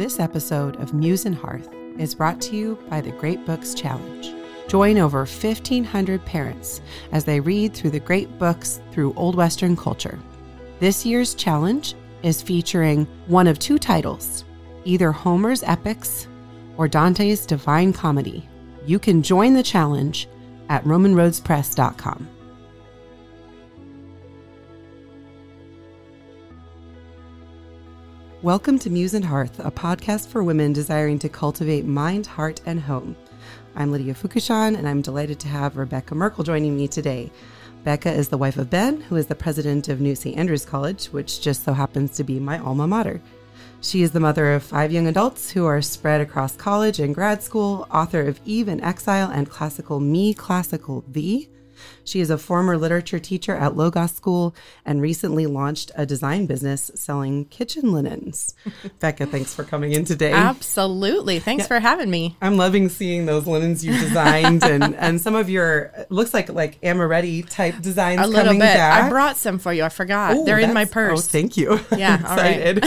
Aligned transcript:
This 0.00 0.18
episode 0.18 0.76
of 0.76 0.94
Muse 0.94 1.26
and 1.26 1.34
Hearth 1.34 1.68
is 1.98 2.14
brought 2.14 2.40
to 2.40 2.56
you 2.56 2.78
by 2.88 3.02
the 3.02 3.10
Great 3.10 3.44
Books 3.44 3.74
Challenge. 3.74 4.32
Join 4.66 4.96
over 4.96 5.26
1,500 5.26 6.24
parents 6.24 6.80
as 7.12 7.26
they 7.26 7.38
read 7.38 7.74
through 7.74 7.90
the 7.90 8.00
great 8.00 8.38
books 8.38 8.80
through 8.92 9.12
Old 9.12 9.34
Western 9.34 9.76
culture. 9.76 10.18
This 10.78 11.04
year's 11.04 11.34
challenge 11.34 11.96
is 12.22 12.40
featuring 12.40 13.06
one 13.26 13.46
of 13.46 13.58
two 13.58 13.78
titles 13.78 14.46
either 14.86 15.12
Homer's 15.12 15.62
Epics 15.64 16.28
or 16.78 16.88
Dante's 16.88 17.44
Divine 17.44 17.92
Comedy. 17.92 18.48
You 18.86 18.98
can 18.98 19.22
join 19.22 19.52
the 19.52 19.62
challenge 19.62 20.30
at 20.70 20.82
RomanRoadsPress.com. 20.84 22.26
Welcome 28.42 28.78
to 28.78 28.88
Muse 28.88 29.12
and 29.12 29.24
Hearth, 29.26 29.58
a 29.58 29.70
podcast 29.70 30.28
for 30.28 30.42
women 30.42 30.72
desiring 30.72 31.18
to 31.18 31.28
cultivate 31.28 31.84
mind, 31.84 32.26
heart, 32.26 32.62
and 32.64 32.80
home. 32.80 33.14
I'm 33.76 33.92
Lydia 33.92 34.14
Fukushan, 34.14 34.78
and 34.78 34.88
I'm 34.88 35.02
delighted 35.02 35.38
to 35.40 35.48
have 35.48 35.76
Rebecca 35.76 36.14
Merkle 36.14 36.42
joining 36.42 36.74
me 36.74 36.88
today. 36.88 37.30
Becca 37.84 38.10
is 38.10 38.30
the 38.30 38.38
wife 38.38 38.56
of 38.56 38.70
Ben, 38.70 39.02
who 39.02 39.16
is 39.16 39.26
the 39.26 39.34
president 39.34 39.90
of 39.90 40.00
New 40.00 40.14
St. 40.14 40.38
Andrews 40.38 40.64
College, 40.64 41.08
which 41.08 41.42
just 41.42 41.64
so 41.64 41.74
happens 41.74 42.16
to 42.16 42.24
be 42.24 42.40
my 42.40 42.58
alma 42.60 42.86
mater. 42.86 43.20
She 43.82 44.00
is 44.00 44.10
the 44.10 44.20
mother 44.20 44.54
of 44.54 44.62
five 44.62 44.90
young 44.90 45.08
adults 45.08 45.50
who 45.50 45.66
are 45.66 45.82
spread 45.82 46.22
across 46.22 46.56
college 46.56 46.98
and 46.98 47.14
grad 47.14 47.42
school, 47.42 47.86
author 47.92 48.22
of 48.22 48.40
Eve 48.46 48.68
in 48.68 48.80
Exile 48.80 49.30
and 49.30 49.50
Classical 49.50 50.00
Me, 50.00 50.32
Classical 50.32 51.04
Thee. 51.06 51.50
She 52.04 52.20
is 52.20 52.30
a 52.30 52.38
former 52.38 52.76
literature 52.76 53.18
teacher 53.18 53.54
at 53.54 53.76
Logos 53.76 54.12
School 54.12 54.54
and 54.84 55.00
recently 55.00 55.46
launched 55.46 55.92
a 55.94 56.06
design 56.06 56.46
business 56.46 56.90
selling 56.94 57.44
kitchen 57.46 57.92
linens. 57.92 58.54
Becca, 58.98 59.26
thanks 59.26 59.54
for 59.54 59.64
coming 59.64 59.92
in 59.92 60.04
today. 60.04 60.32
Absolutely. 60.32 61.38
Thanks 61.38 61.64
yeah. 61.64 61.68
for 61.68 61.80
having 61.80 62.10
me. 62.10 62.36
I'm 62.42 62.56
loving 62.56 62.88
seeing 62.88 63.26
those 63.26 63.46
linens 63.46 63.84
you 63.84 63.92
designed 63.92 64.64
and, 64.64 64.94
and 64.98 65.20
some 65.20 65.34
of 65.34 65.48
your 65.48 65.92
looks 66.08 66.34
like 66.34 66.48
like 66.48 66.80
Amaretti 66.80 67.48
type 67.48 67.80
designs 67.80 68.20
a 68.20 68.26
little 68.26 68.44
coming 68.44 68.60
bit. 68.60 68.74
back. 68.74 69.04
I 69.04 69.08
brought 69.08 69.36
some 69.36 69.58
for 69.58 69.72
you. 69.72 69.84
I 69.84 69.88
forgot. 69.88 70.36
Ooh, 70.36 70.44
They're 70.44 70.58
in 70.58 70.74
my 70.74 70.84
oh, 70.84 70.92
purse. 70.92 71.18
Oh, 71.18 71.30
thank 71.30 71.56
you. 71.56 71.80
Yeah, 71.96 72.20
excited. 72.20 72.84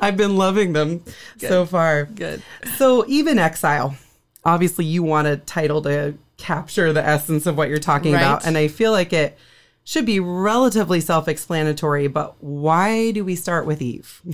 I've 0.00 0.16
been 0.16 0.36
loving 0.36 0.72
them 0.72 1.02
Good. 1.38 1.48
so 1.48 1.66
far. 1.66 2.04
Good. 2.04 2.42
So, 2.76 3.04
even 3.08 3.38
Exile. 3.38 3.96
Obviously, 4.44 4.84
you 4.84 5.02
want 5.02 5.26
a 5.26 5.36
title 5.36 5.82
to 5.82 6.14
capture 6.38 6.92
the 6.92 7.04
essence 7.06 7.44
of 7.46 7.56
what 7.56 7.68
you're 7.68 7.78
talking 7.78 8.14
Right. 8.14 8.20
about. 8.22 8.46
And 8.46 8.56
I 8.56 8.68
feel 8.68 8.90
like 8.92 9.12
it 9.12 9.36
should 9.84 10.06
be 10.06 10.20
relatively 10.20 11.00
self 11.00 11.28
explanatory, 11.28 12.06
but 12.08 12.42
why 12.42 13.10
do 13.10 13.24
we 13.24 13.36
start 13.36 13.66
with 13.66 13.82
Eve? 13.82 14.22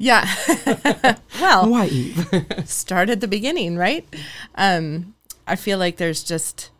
Yeah. 0.00 0.32
well, 1.40 1.68
Why 1.68 1.86
Eve? 1.86 2.28
start 2.66 3.10
at 3.10 3.20
the 3.20 3.26
beginning, 3.26 3.76
right? 3.76 4.06
Um, 4.54 5.16
I 5.44 5.56
feel 5.56 5.76
like 5.78 5.96
there's 5.96 6.22
just, 6.22 6.70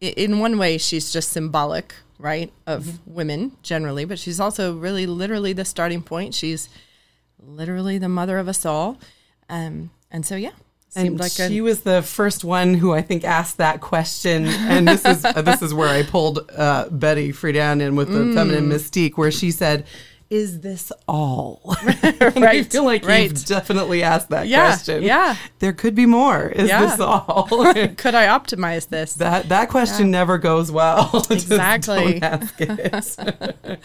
in 0.00 0.38
one 0.38 0.58
way, 0.58 0.78
she's 0.78 1.10
just 1.12 1.30
symbolic, 1.30 1.92
right, 2.20 2.52
of 2.68 3.04
women 3.04 3.56
generally, 3.64 4.04
but 4.04 4.20
she's 4.20 4.38
also 4.38 4.76
really 4.76 5.06
literally 5.06 5.52
the 5.52 5.64
starting 5.64 6.02
point. 6.02 6.34
She's 6.34 6.68
literally 7.40 7.98
the 7.98 8.08
mother 8.08 8.38
of 8.38 8.46
us 8.46 8.64
all. 8.64 8.98
Um, 9.48 9.90
and 10.12 10.24
so, 10.24 10.36
yeah, 10.36 10.52
seemed 10.90 11.06
and 11.08 11.20
like 11.20 11.32
she 11.32 11.58
a, 11.58 11.60
was 11.62 11.80
the 11.82 12.02
first 12.02 12.44
one 12.44 12.74
who 12.74 12.92
I 12.94 13.02
think 13.02 13.24
asked 13.24 13.58
that 13.58 13.80
question. 13.80 14.46
And 14.46 14.86
this 14.88 15.04
is 15.04 15.24
uh, 15.24 15.42
this 15.42 15.62
is 15.62 15.72
where 15.74 15.88
I 15.88 16.02
pulled 16.02 16.50
uh, 16.56 16.88
Betty 16.90 17.32
Friedan 17.32 17.80
in 17.80 17.94
with 17.96 18.08
the 18.12 18.18
Mm. 18.20 18.34
feminine 18.34 18.68
mystique, 18.68 19.14
where 19.16 19.30
she 19.30 19.50
said, 19.50 19.86
"Is 20.30 20.60
this 20.60 20.90
all?" 21.06 21.60
And 22.38 22.44
I 22.44 22.62
feel 22.62 22.84
like 22.84 23.04
right. 23.06 23.30
you've 23.30 23.44
definitely 23.44 24.02
asked 24.02 24.30
that 24.30 24.48
Yeah, 24.48 24.66
question. 24.66 25.02
yeah. 25.02 25.36
there 25.58 25.72
could 25.72 25.94
be 25.94 26.06
more. 26.06 26.48
Is 26.48 26.68
Yeah. 26.68 26.86
this 26.86 27.00
all? 27.00 27.48
could 27.96 28.14
I 28.14 28.26
optimize 28.26 28.88
this? 28.88 29.14
That 29.14 29.48
that 29.50 29.68
question 29.68 30.10
never 30.10 30.38
goes 30.38 30.70
well. 30.72 31.24
Exactly. 31.30 32.18
don't 32.20 32.22
ask 32.22 32.54
it. 32.60 33.80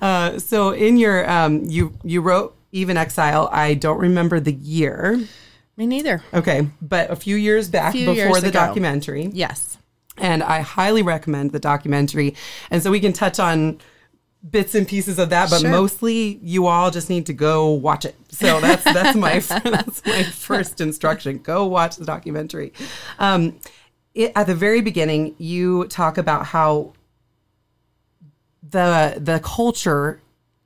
uh, 0.00 0.38
so 0.38 0.70
in 0.70 0.96
your 0.96 1.28
um, 1.30 1.64
you 1.64 1.92
you 2.04 2.20
wrote 2.20 2.56
Eve 2.72 2.90
in 2.90 2.96
Exile. 2.96 3.48
I 3.52 3.74
don't 3.74 3.98
remember 3.98 4.40
the 4.40 4.52
year. 4.52 5.20
Me 5.78 5.86
neither. 5.86 6.22
Okay, 6.34 6.68
but 6.82 7.10
a 7.10 7.16
few 7.16 7.36
years 7.36 7.68
back 7.70 7.92
Few 7.92 8.00
before 8.06 8.14
years 8.16 8.40
the 8.42 8.48
ago. 8.48 8.58
documentary. 8.66 9.30
Yes. 9.32 9.78
And 10.18 10.42
I 10.42 10.60
highly 10.60 11.02
recommend 11.02 11.52
the 11.52 11.60
documentary. 11.60 12.34
And 12.70 12.82
so 12.82 12.90
we 12.90 12.98
can 12.98 13.12
touch 13.12 13.38
on 13.38 13.78
bits 14.50 14.74
and 14.74 14.86
pieces 14.88 15.18
of 15.20 15.30
that, 15.30 15.50
but 15.50 15.60
Sure. 15.60 15.70
mostly 15.70 16.40
you 16.42 16.66
all 16.66 16.90
just 16.90 17.08
need 17.08 17.26
to 17.26 17.32
go 17.32 17.70
watch 17.70 18.04
it. 18.04 18.16
So 18.30 18.60
that's 18.60 18.82
that's 18.82 19.16
my 19.16 19.38
that's 19.62 20.04
my 20.04 20.24
first 20.24 20.80
instruction. 20.80 21.38
Go 21.38 21.64
watch 21.66 21.94
the 21.96 22.04
documentary. 22.04 22.72
Um, 23.20 23.60
it, 24.14 24.32
at 24.34 24.48
the 24.48 24.54
very 24.56 24.80
beginning, 24.80 25.36
you 25.38 25.86
talk 25.86 26.18
about 26.18 26.46
how 26.46 26.92
the 28.68 29.14
the 29.20 29.38
culture 29.44 30.20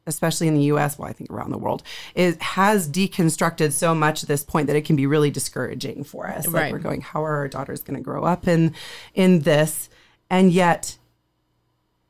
especially 0.07 0.49
in 0.49 0.55
the 0.55 0.63
US, 0.65 0.99
well, 0.99 1.09
I 1.09 1.13
think 1.13 1.31
around 1.31 1.51
the 1.51 1.59
world, 1.59 1.83
it 2.15 2.41
has 2.43 2.89
deconstructed 2.89 3.73
so 3.73 3.95
much 3.95 4.23
at 4.23 4.29
this 4.29 4.43
point 4.45 4.67
that 4.67 4.77
it 4.77 4.85
can 4.85 4.97
be 4.97 5.07
really 5.07 5.31
discouraging 5.31 6.05
for 6.05 6.27
us. 6.29 6.47
Like 6.47 6.55
Right. 6.55 6.73
we're 6.73 6.79
going, 6.79 7.01
how 7.03 7.25
are 7.25 7.37
our 7.37 7.49
daughters 7.49 7.83
going 7.83 7.97
to 7.97 8.03
grow 8.03 8.25
up 8.25 8.49
in 8.49 8.75
in 9.15 9.41
this? 9.41 9.89
And 10.29 10.51
yet 10.51 10.97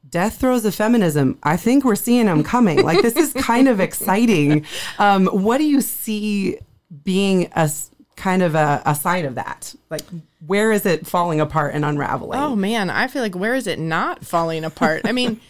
death 0.08 0.40
throes 0.40 0.64
of 0.64 0.74
feminism, 0.74 1.38
I 1.42 1.56
think 1.56 1.84
we're 1.84 1.94
seeing 1.94 2.26
them 2.26 2.42
coming. 2.42 2.82
Like 2.82 3.02
this 3.02 3.16
is 3.16 3.32
kind 3.32 3.68
of 3.68 3.80
exciting. 3.80 4.64
Um, 4.98 5.26
what 5.26 5.58
do 5.58 5.64
you 5.64 5.80
see 5.80 6.58
being 7.04 7.50
a 7.56 7.70
kind 8.16 8.42
of 8.42 8.54
a, 8.54 8.82
a 8.84 8.94
sign 8.94 9.24
of 9.24 9.34
that? 9.36 9.74
Like 9.90 10.02
where 10.46 10.70
is 10.72 10.86
it 10.86 11.06
falling 11.06 11.40
apart 11.40 11.74
and 11.74 11.84
unraveling? 11.84 12.38
Oh 12.38 12.54
man, 12.54 12.90
I 12.90 13.08
feel 13.08 13.22
like 13.22 13.34
where 13.34 13.54
is 13.54 13.66
it 13.66 13.78
not 13.78 14.24
falling 14.24 14.64
apart? 14.64 15.02
I 15.04 15.12
mean, 15.12 15.40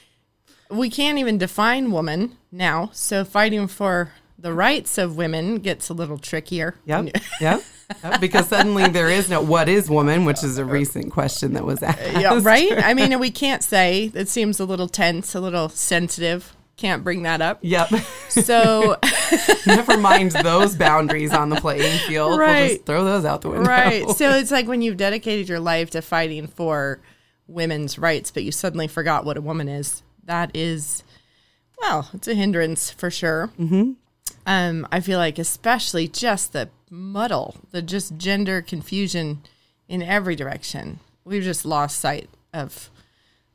we 0.72 0.90
can't 0.90 1.18
even 1.18 1.38
define 1.38 1.90
woman 1.92 2.36
now, 2.50 2.90
so 2.92 3.24
fighting 3.24 3.66
for 3.68 4.12
the 4.38 4.52
rights 4.52 4.98
of 4.98 5.16
women 5.16 5.56
gets 5.58 5.88
a 5.88 5.94
little 5.94 6.18
trickier. 6.18 6.74
Yep. 6.86 7.10
Yep. 7.40 7.62
Yep. 8.02 8.20
Because 8.20 8.48
suddenly 8.48 8.88
there 8.88 9.08
is 9.08 9.28
no 9.28 9.40
what 9.42 9.68
is 9.68 9.88
woman, 9.90 10.24
which 10.24 10.42
is 10.42 10.56
a 10.58 10.64
recent 10.64 11.12
question 11.12 11.52
that 11.52 11.64
was 11.64 11.82
asked. 11.82 12.00
yeah, 12.18 12.40
right? 12.42 12.72
I 12.82 12.94
mean, 12.94 13.18
we 13.20 13.30
can't 13.30 13.62
say. 13.62 14.10
It 14.14 14.28
seems 14.28 14.58
a 14.60 14.64
little 14.64 14.88
tense, 14.88 15.34
a 15.34 15.40
little 15.40 15.68
sensitive. 15.68 16.56
Can't 16.76 17.04
bring 17.04 17.22
that 17.24 17.40
up. 17.42 17.58
Yep. 17.60 17.90
So, 18.30 18.96
Never 19.66 19.98
mind 19.98 20.32
those 20.32 20.74
boundaries 20.74 21.32
on 21.32 21.50
the 21.50 21.56
playing 21.56 21.98
field. 22.08 22.30
We'll 22.30 22.38
Right. 22.38 22.70
just 22.70 22.86
throw 22.86 23.04
those 23.04 23.24
out 23.26 23.42
the 23.42 23.50
window. 23.50 23.68
right. 23.68 24.08
So 24.08 24.30
it's 24.30 24.50
like 24.50 24.66
when 24.66 24.80
you've 24.82 24.96
dedicated 24.96 25.48
your 25.48 25.60
life 25.60 25.90
to 25.90 26.00
fighting 26.02 26.46
for 26.46 27.00
women's 27.46 27.98
rights, 27.98 28.30
but 28.30 28.42
you 28.42 28.50
suddenly 28.52 28.88
forgot 28.88 29.24
what 29.26 29.36
a 29.36 29.40
woman 29.42 29.68
is. 29.68 30.02
That 30.24 30.50
is, 30.54 31.02
well, 31.80 32.08
it's 32.12 32.28
a 32.28 32.34
hindrance 32.34 32.90
for 32.90 33.10
sure. 33.10 33.50
Mm-hmm. 33.58 33.92
Um, 34.46 34.88
I 34.90 35.00
feel 35.00 35.18
like 35.18 35.38
especially 35.38 36.08
just 36.08 36.52
the 36.52 36.68
muddle, 36.90 37.56
the 37.70 37.82
just 37.82 38.16
gender 38.16 38.62
confusion 38.62 39.42
in 39.88 40.02
every 40.02 40.36
direction. 40.36 40.98
We've 41.24 41.42
just 41.42 41.64
lost 41.64 41.98
sight 42.00 42.28
of 42.52 42.90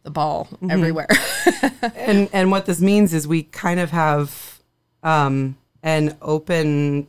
the 0.04 0.12
ball 0.12 0.48
everywhere. 0.70 1.10
and 1.96 2.30
and 2.32 2.50
what 2.50 2.66
this 2.66 2.80
means 2.80 3.14
is 3.14 3.28
we 3.28 3.44
kind 3.44 3.80
of 3.80 3.92
have 3.92 4.62
um, 5.04 5.58
an 5.84 6.16
open 6.22 7.08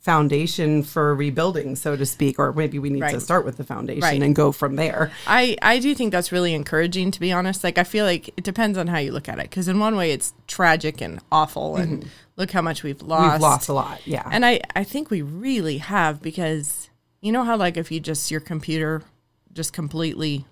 foundation 0.00 0.82
for 0.82 1.14
rebuilding, 1.14 1.76
so 1.76 1.94
to 1.94 2.06
speak, 2.06 2.38
or 2.38 2.52
maybe 2.54 2.78
we 2.78 2.88
need 2.88 3.02
to 3.02 3.20
start 3.20 3.44
with 3.44 3.58
the 3.58 3.64
foundation 3.64 4.02
Right. 4.02 4.22
and 4.22 4.34
go 4.34 4.50
from 4.50 4.76
there. 4.76 5.12
I, 5.26 5.56
I 5.60 5.78
do 5.78 5.94
think 5.94 6.10
that's 6.10 6.32
really 6.32 6.54
encouraging, 6.54 7.10
to 7.10 7.20
be 7.20 7.32
honest. 7.32 7.62
Like, 7.62 7.76
I 7.76 7.84
feel 7.84 8.06
like 8.06 8.28
it 8.28 8.42
depends 8.42 8.78
on 8.78 8.86
how 8.86 8.98
you 8.98 9.12
look 9.12 9.28
at 9.28 9.38
it. 9.38 9.50
Because, 9.50 9.68
in 9.68 9.78
one 9.78 9.96
way, 9.96 10.12
it's 10.12 10.32
tragic 10.46 11.02
and 11.02 11.20
awful, 11.30 11.76
and 11.76 12.00
mm-hmm. 12.00 12.08
look 12.36 12.50
how 12.50 12.62
much 12.62 12.82
we've 12.82 13.02
lost. 13.02 13.34
We've 13.34 13.42
lost 13.42 13.68
a 13.68 13.74
lot. 13.74 14.00
Yeah. 14.06 14.26
And 14.30 14.46
I, 14.46 14.60
I 14.74 14.84
think 14.84 15.10
we 15.10 15.20
really 15.20 15.78
have 15.78 16.22
because 16.22 16.88
you 17.20 17.30
know 17.30 17.44
how, 17.44 17.56
like, 17.58 17.76
if 17.76 17.92
you 17.92 18.00
just, 18.00 18.30
your 18.30 18.40
computer 18.40 19.02
just 19.52 19.74
completely 19.74 20.46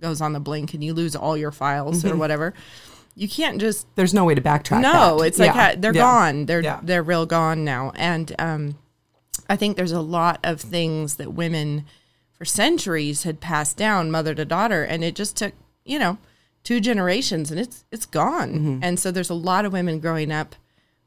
goes 0.00 0.20
on 0.20 0.32
the 0.34 0.40
blink 0.40 0.72
and 0.72 0.84
you 0.84 0.94
lose 0.94 1.16
all 1.16 1.36
your 1.36 1.50
files 1.50 2.04
or 2.04 2.10
mm-hmm. 2.10 2.18
whatever, 2.18 2.54
you 3.16 3.28
can't 3.28 3.60
just 3.60 3.86
There's 3.96 4.14
no 4.14 4.24
way 4.24 4.34
to 4.34 4.40
backtrack. 4.40 4.80
no, 4.82 5.18
that. 5.18 5.26
it's 5.26 5.38
like 5.38 5.54
Yeah. 5.54 5.70
ha- 5.70 5.74
they're 5.76 5.94
Yeah. 5.94 6.00
gone. 6.02 6.46
They're 6.46 6.60
Yeah. 6.62 6.80
they're 6.82 7.02
real 7.02 7.26
gone 7.26 7.64
now. 7.64 7.92
And 7.94 8.32
um, 8.38 8.76
I 9.48 9.56
think 9.56 9.76
there's 9.76 9.92
a 9.92 10.00
lot 10.00 10.40
of 10.42 10.60
things 10.60 11.16
that 11.16 11.34
women 11.34 11.84
for 12.32 12.44
centuries 12.44 13.22
had 13.22 13.40
passed 13.40 13.76
down 13.76 14.10
mother 14.10 14.34
to 14.34 14.44
daughter, 14.44 14.82
and 14.82 15.04
it 15.04 15.14
just 15.14 15.36
took 15.36 15.54
you 15.84 15.98
know 15.98 16.18
two 16.62 16.80
generations, 16.80 17.50
and 17.50 17.60
it's 17.60 17.84
it's 17.90 18.06
gone. 18.06 18.54
Mm-hmm. 18.54 18.78
And 18.82 18.98
so 18.98 19.10
there's 19.10 19.30
a 19.30 19.34
lot 19.34 19.64
of 19.64 19.72
women 19.72 20.00
growing 20.00 20.32
up 20.32 20.56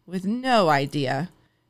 with 0.06 0.26
no 0.26 0.70
idea 0.70 1.30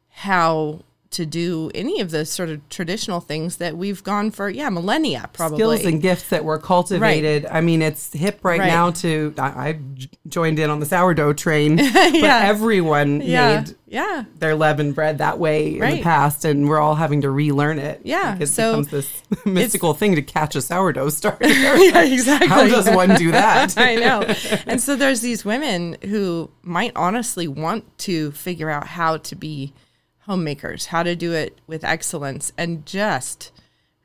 how 0.09 0.83
to 1.11 1.25
do 1.25 1.71
any 1.73 2.01
of 2.01 2.11
the 2.11 2.25
sort 2.25 2.49
of 2.49 2.67
traditional 2.69 3.19
things 3.21 3.57
that 3.57 3.77
we've 3.77 4.03
gone 4.03 4.29
for 4.29 4.49
yeah 4.49 4.69
millennia 4.69 5.29
probably 5.33 5.57
skills 5.57 5.85
and 5.85 6.01
gifts 6.01 6.29
that 6.29 6.43
were 6.43 6.59
cultivated. 6.59 7.45
I 7.45 7.61
mean, 7.61 7.81
it's 7.81 8.11
hip 8.13 8.39
right, 8.43 8.59
Right. 8.59 8.67
now 8.67 8.91
to. 8.91 9.33
I 9.37 9.79
joined 10.27 10.59
in 10.59 10.69
on 10.69 10.79
the 10.79 10.85
sourdough 10.85 11.33
train, 11.33 11.75
but 11.93 12.13
Yeah. 12.13 12.39
everyone 12.43 13.21
yeah 13.21 13.61
made 13.61 13.75
yeah 13.87 14.25
their 14.39 14.53
leaven 14.53 14.91
bread 14.91 15.19
that 15.19 15.39
way 15.39 15.77
in 15.79 15.89
the 15.97 16.01
past, 16.01 16.43
and 16.43 16.67
we're 16.67 16.79
all 16.79 16.95
having 16.95 17.21
to 17.21 17.29
relearn 17.31 17.79
it. 17.79 18.01
Yeah, 18.03 18.31
Like, 18.31 18.41
it 18.41 18.47
so 18.47 18.71
becomes 18.73 18.87
this 18.89 19.23
mystical 19.45 19.93
thing 19.93 20.15
to 20.15 20.21
catch 20.21 20.55
a 20.55 20.61
sourdough 20.61 21.09
starter. 21.09 21.47
yeah 21.47 22.03
exactly 22.03 22.47
How 22.49 22.67
does 22.67 22.89
one 22.89 23.15
do 23.15 23.31
that? 23.31 23.77
I 23.77 23.95
know. 23.95 24.21
And 24.65 24.81
so 24.81 24.95
there's 24.97 25.21
these 25.21 25.45
women 25.45 25.95
who 26.03 26.49
might 26.63 26.91
honestly 26.97 27.47
want 27.47 27.97
to 27.99 28.31
figure 28.31 28.69
out 28.69 28.87
how 28.87 29.17
to 29.17 29.35
be 29.35 29.73
homemakers, 30.27 30.87
how 30.87 31.03
to 31.03 31.15
do 31.15 31.33
it 31.33 31.59
with 31.67 31.83
excellence 31.83 32.51
and 32.57 32.85
just 32.85 33.51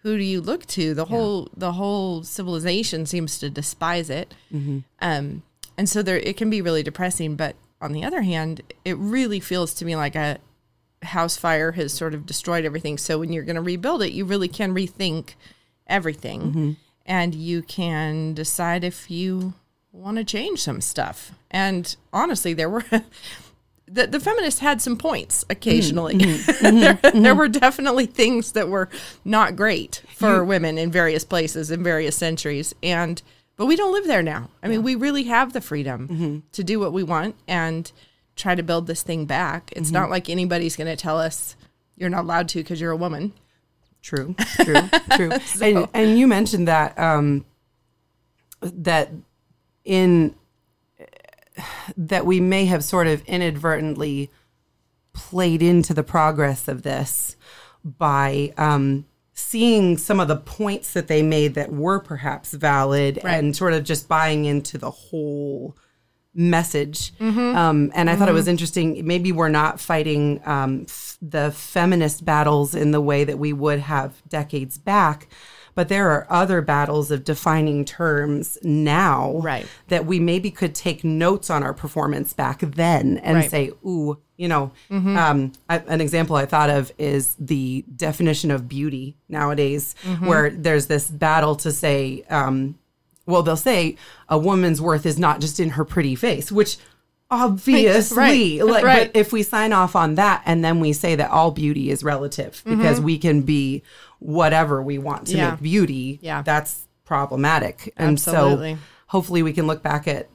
who 0.02 0.16
do 0.16 0.24
you 0.24 0.40
look 0.40 0.66
to? 0.66 0.94
The 0.94 1.04
whole 1.06 1.48
the 1.56 1.72
whole 1.72 2.22
civilization 2.24 3.06
seems 3.06 3.38
to 3.38 3.50
despise 3.50 4.10
it. 4.10 4.34
Um 5.00 5.42
and 5.78 5.88
so 5.88 6.02
there 6.02 6.18
it 6.18 6.36
can 6.36 6.50
be 6.50 6.62
really 6.62 6.82
depressing, 6.82 7.36
but 7.36 7.56
on 7.80 7.92
the 7.92 8.04
other 8.04 8.22
hand, 8.22 8.60
it 8.84 8.96
really 8.96 9.40
feels 9.40 9.74
to 9.74 9.84
me 9.84 9.96
like 9.96 10.14
a 10.14 10.38
house 11.02 11.36
fire 11.36 11.72
has 11.72 11.92
sort 11.92 12.14
of 12.14 12.26
destroyed 12.26 12.64
everything. 12.64 12.96
So 12.98 13.18
when 13.18 13.32
you're 13.32 13.42
going 13.42 13.56
to 13.56 13.62
rebuild 13.62 14.02
it, 14.02 14.12
you 14.12 14.24
really 14.24 14.46
can 14.48 14.72
rethink 14.72 15.34
everything 15.88 16.76
and 17.04 17.34
you 17.34 17.62
can 17.62 18.34
decide 18.34 18.84
if 18.84 19.10
you 19.10 19.54
want 19.90 20.18
to 20.18 20.24
change 20.24 20.62
some 20.62 20.80
stuff. 20.80 21.32
And 21.50 21.94
honestly, 22.12 22.54
there 22.54 22.70
were 22.70 22.84
the, 23.92 24.06
the 24.06 24.20
feminists 24.20 24.60
had 24.60 24.80
some 24.80 24.96
points 24.96 25.44
occasionally. 25.50 26.14
Mm-hmm. 26.14 26.32
Mm-hmm. 26.62 26.80
there, 26.80 26.94
mm-hmm. 26.94 27.22
there 27.22 27.34
were 27.34 27.48
definitely 27.48 28.06
things 28.06 28.52
that 28.52 28.68
were 28.68 28.88
not 29.24 29.56
great 29.56 30.02
for 30.14 30.44
women 30.44 30.78
in 30.78 30.90
various 30.90 31.24
places 31.24 31.70
in 31.70 31.82
various 31.82 32.16
centuries. 32.16 32.74
And 32.82 33.20
but 33.56 33.66
we 33.66 33.76
don't 33.76 33.92
live 33.92 34.06
there 34.06 34.22
now. 34.22 34.50
I 34.62 34.68
mean, 34.68 34.82
we 34.82 34.94
really 34.94 35.24
have 35.24 35.52
the 35.52 35.60
freedom 35.60 36.42
to 36.52 36.64
do 36.64 36.78
what 36.80 36.92
we 36.92 37.02
want 37.02 37.36
and 37.46 37.90
try 38.36 38.54
to 38.54 38.62
build 38.62 38.86
this 38.86 39.02
thing 39.02 39.26
back. 39.26 39.72
It's 39.76 39.90
not 39.90 40.10
like 40.10 40.28
anybody's 40.28 40.76
going 40.76 40.88
to 40.88 40.96
tell 40.96 41.18
us 41.18 41.56
you're 41.96 42.10
not 42.10 42.24
allowed 42.24 42.48
to 42.50 42.58
because 42.58 42.80
you're 42.80 42.92
a 42.92 42.96
woman. 42.96 43.32
True, 44.02 44.34
true, 44.62 44.88
true. 45.12 45.30
And 45.60 45.88
and 45.94 46.18
you 46.18 46.26
mentioned 46.26 46.66
that 46.68 46.98
um, 46.98 47.44
that 48.60 49.10
in 49.84 50.34
that 51.96 52.26
we 52.26 52.40
may 52.40 52.64
have 52.66 52.84
sort 52.84 53.06
of 53.06 53.22
inadvertently 53.26 54.30
played 55.12 55.62
into 55.62 55.92
the 55.94 56.02
progress 56.02 56.68
of 56.68 56.82
this 56.82 57.36
by 57.84 58.52
um, 58.56 59.04
seeing 59.34 59.96
some 59.98 60.20
of 60.20 60.28
the 60.28 60.36
points 60.36 60.92
that 60.92 61.08
they 61.08 61.22
made 61.22 61.54
that 61.54 61.72
were 61.72 61.98
perhaps 61.98 62.52
valid 62.52 63.18
Right. 63.22 63.34
and 63.34 63.54
sort 63.56 63.72
of 63.74 63.84
just 63.84 64.08
buying 64.08 64.44
into 64.44 64.78
the 64.78 64.90
whole 64.90 65.76
message. 66.34 67.12
Um, 67.20 67.92
and 67.94 68.08
I 68.08 68.16
thought 68.16 68.28
it 68.30 68.32
was 68.34 68.48
interesting. 68.48 69.06
Maybe 69.06 69.32
we're 69.32 69.50
not 69.50 69.78
fighting 69.80 70.40
um, 70.46 70.86
f- 70.88 71.18
the 71.20 71.52
feminist 71.52 72.24
battles 72.24 72.74
in 72.74 72.90
the 72.90 73.02
way 73.02 73.24
that 73.24 73.38
we 73.38 73.52
would 73.52 73.80
have 73.80 74.22
decades 74.28 74.78
back. 74.78 75.28
But 75.74 75.88
there 75.88 76.10
are 76.10 76.26
other 76.28 76.60
battles 76.60 77.10
of 77.10 77.24
defining 77.24 77.84
terms 77.84 78.58
now 78.62 79.38
Right. 79.42 79.66
that 79.88 80.04
we 80.06 80.20
maybe 80.20 80.50
could 80.50 80.74
take 80.74 81.02
notes 81.02 81.48
on 81.48 81.62
our 81.62 81.72
performance 81.72 82.32
back 82.34 82.60
then 82.60 83.18
and 83.18 83.36
Right. 83.38 83.50
say, 83.50 83.70
ooh, 83.86 84.18
you 84.36 84.48
know, 84.48 84.70
um, 84.90 85.52
I, 85.70 85.78
an 85.86 86.00
example 86.00 86.36
I 86.36 86.46
thought 86.46 86.68
of 86.68 86.92
is 86.98 87.36
the 87.38 87.84
definition 87.96 88.50
of 88.50 88.68
beauty 88.68 89.16
nowadays, 89.28 89.94
where 90.20 90.50
there's 90.50 90.86
this 90.86 91.08
battle 91.10 91.54
to 91.56 91.70
say, 91.72 92.24
um, 92.28 92.74
well, 93.24 93.42
they'll 93.42 93.56
say 93.56 93.96
a 94.28 94.36
woman's 94.36 94.80
worth 94.80 95.06
is 95.06 95.18
not 95.18 95.40
just 95.40 95.60
in 95.60 95.70
her 95.70 95.84
pretty 95.84 96.16
face, 96.16 96.50
which 96.52 96.76
obviously, 97.30 98.60
Right, 98.60 98.66
like, 98.70 98.84
right. 98.84 99.12
but 99.12 99.18
if 99.18 99.32
we 99.32 99.42
sign 99.42 99.72
off 99.72 99.96
on 99.96 100.16
that 100.16 100.42
and 100.44 100.64
then 100.64 100.80
we 100.80 100.92
say 100.92 101.14
that 101.16 101.30
all 101.30 101.50
beauty 101.50 101.90
is 101.90 102.04
relative 102.04 102.62
because 102.66 103.00
we 103.00 103.18
can 103.18 103.42
be 103.42 103.82
whatever 104.22 104.82
we 104.82 104.98
want 104.98 105.26
to. 105.28 105.36
Yeah. 105.36 105.50
make 105.52 105.62
beauty, 105.62 106.18
Yeah. 106.22 106.42
that's 106.42 106.86
problematic. 107.04 107.92
And 107.96 108.12
Absolutely. 108.12 108.74
so 108.74 108.78
hopefully 109.08 109.42
we 109.42 109.52
can 109.52 109.66
look 109.66 109.82
back 109.82 110.06
at 110.08 110.28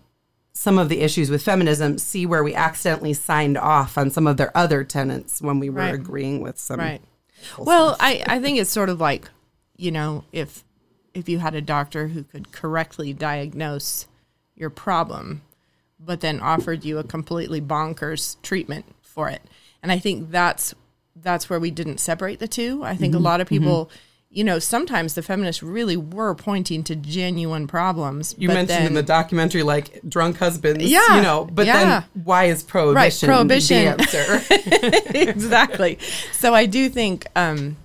some 0.54 0.78
of 0.80 0.90
the 0.90 1.02
issues 1.02 1.30
with 1.30 1.44
feminism, 1.44 1.98
see 1.98 2.26
where 2.26 2.44
we 2.44 2.54
accidentally 2.56 3.14
signed 3.14 3.58
off 3.58 3.98
on 3.98 4.10
some 4.10 4.26
of 4.28 4.38
their 4.38 4.56
other 4.58 4.84
tenets 4.84 5.42
when 5.42 5.60
we 5.60 5.70
were 5.70 5.80
Right. 5.82 5.94
agreeing 5.94 6.42
with 6.42 6.60
some. 6.60 6.80
Right. 6.80 7.02
Well, 7.58 7.96
I, 8.00 8.24
I 8.28 8.40
think 8.40 8.58
it's 8.58 8.72
sort 8.72 8.90
of 8.90 9.00
like, 9.00 9.30
you 9.76 9.92
know, 9.92 10.24
if 10.32 10.64
if 11.14 11.28
you 11.30 11.40
had 11.40 11.56
a 11.56 11.62
doctor 11.62 12.10
who 12.10 12.24
could 12.24 12.52
correctly 12.52 13.12
diagnose 13.14 14.06
your 14.56 14.70
problem, 14.70 15.42
but 16.00 16.22
then 16.22 16.40
offered 16.40 16.84
you 16.86 16.98
a 17.00 17.04
completely 17.04 17.60
bonkers 17.62 18.40
treatment 18.44 18.86
for 19.02 19.28
it. 19.30 19.42
And 19.82 19.92
I 19.92 19.98
think 19.98 20.30
that's 20.32 20.76
that's 21.22 21.50
where 21.50 21.60
we 21.60 21.72
didn't 21.72 22.00
separate 22.00 22.40
the 22.40 22.48
two. 22.48 22.84
I 22.84 22.92
Mm-hmm. 22.92 23.00
think 23.02 23.16
a 23.16 23.20
lot 23.20 23.42
of 23.42 23.48
people 23.48 23.90
you 24.30 24.44
know, 24.44 24.60
sometimes 24.60 25.14
the 25.14 25.22
feminists 25.22 25.64
really 25.64 25.96
were 25.96 26.36
pointing 26.36 26.84
to 26.84 26.96
genuine 26.98 27.66
problems. 27.66 28.36
You 28.38 28.50
mentioned 28.50 28.70
then, 28.70 28.86
in 28.88 28.94
the 28.94 29.02
documentary 29.02 29.64
like 29.64 30.02
drunk 30.08 30.38
husbands, 30.38 30.84
Yeah, 30.84 31.16
you 31.16 31.22
know, 31.22 31.46
but 31.50 31.66
yeah. 31.66 32.02
then 32.02 32.04
why 32.26 32.44
is 32.46 32.62
prohibition, 32.62 33.28
prohibition. 33.28 33.96
the 33.98 34.04
answer? 34.04 34.42
exactly. 35.16 35.98
So 36.34 36.54
I 36.54 36.66
do 36.66 36.90
think 36.90 37.26
um, 37.38 37.78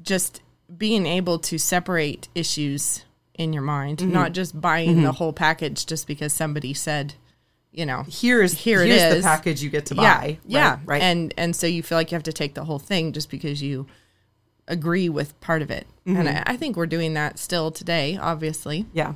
just 0.00 0.42
being 0.78 1.06
able 1.06 1.40
to 1.40 1.58
separate 1.58 2.28
issues 2.36 3.04
in 3.34 3.52
your 3.52 3.62
mind, 3.64 3.98
Mm-hmm. 3.98 4.12
not 4.12 4.32
just 4.32 4.58
buying 4.60 5.02
the 5.02 5.12
whole 5.12 5.32
package 5.32 5.86
just 5.86 6.06
because 6.06 6.32
somebody 6.32 6.72
said, 6.72 7.14
you 7.72 7.86
know, 7.86 8.04
here's 8.08 8.52
Here 8.54 8.82
it 8.82 8.88
here's 8.88 9.16
the 9.16 9.22
package 9.22 9.62
you 9.62 9.70
get 9.70 9.86
to 9.86 9.94
buy. 9.94 10.38
yeah, 10.46 10.70
right, 10.72 10.80
right. 10.86 11.02
and 11.02 11.32
and 11.36 11.54
so 11.54 11.66
you 11.66 11.82
feel 11.82 11.96
like 11.98 12.10
you 12.10 12.16
have 12.16 12.24
to 12.24 12.32
take 12.32 12.54
the 12.54 12.64
whole 12.64 12.78
thing 12.80 13.12
just 13.12 13.30
because 13.30 13.62
you 13.62 13.86
agree 14.68 15.08
with 15.08 15.38
part 15.40 15.62
of 15.62 15.70
it, 15.70 15.86
Mm-hmm. 16.06 16.16
and 16.18 16.28
I, 16.28 16.42
I 16.46 16.56
think 16.56 16.76
we're 16.76 16.86
doing 16.86 17.14
that 17.14 17.38
still 17.38 17.70
today. 17.70 18.16
Obviously, 18.20 18.86
yeah, 18.92 19.14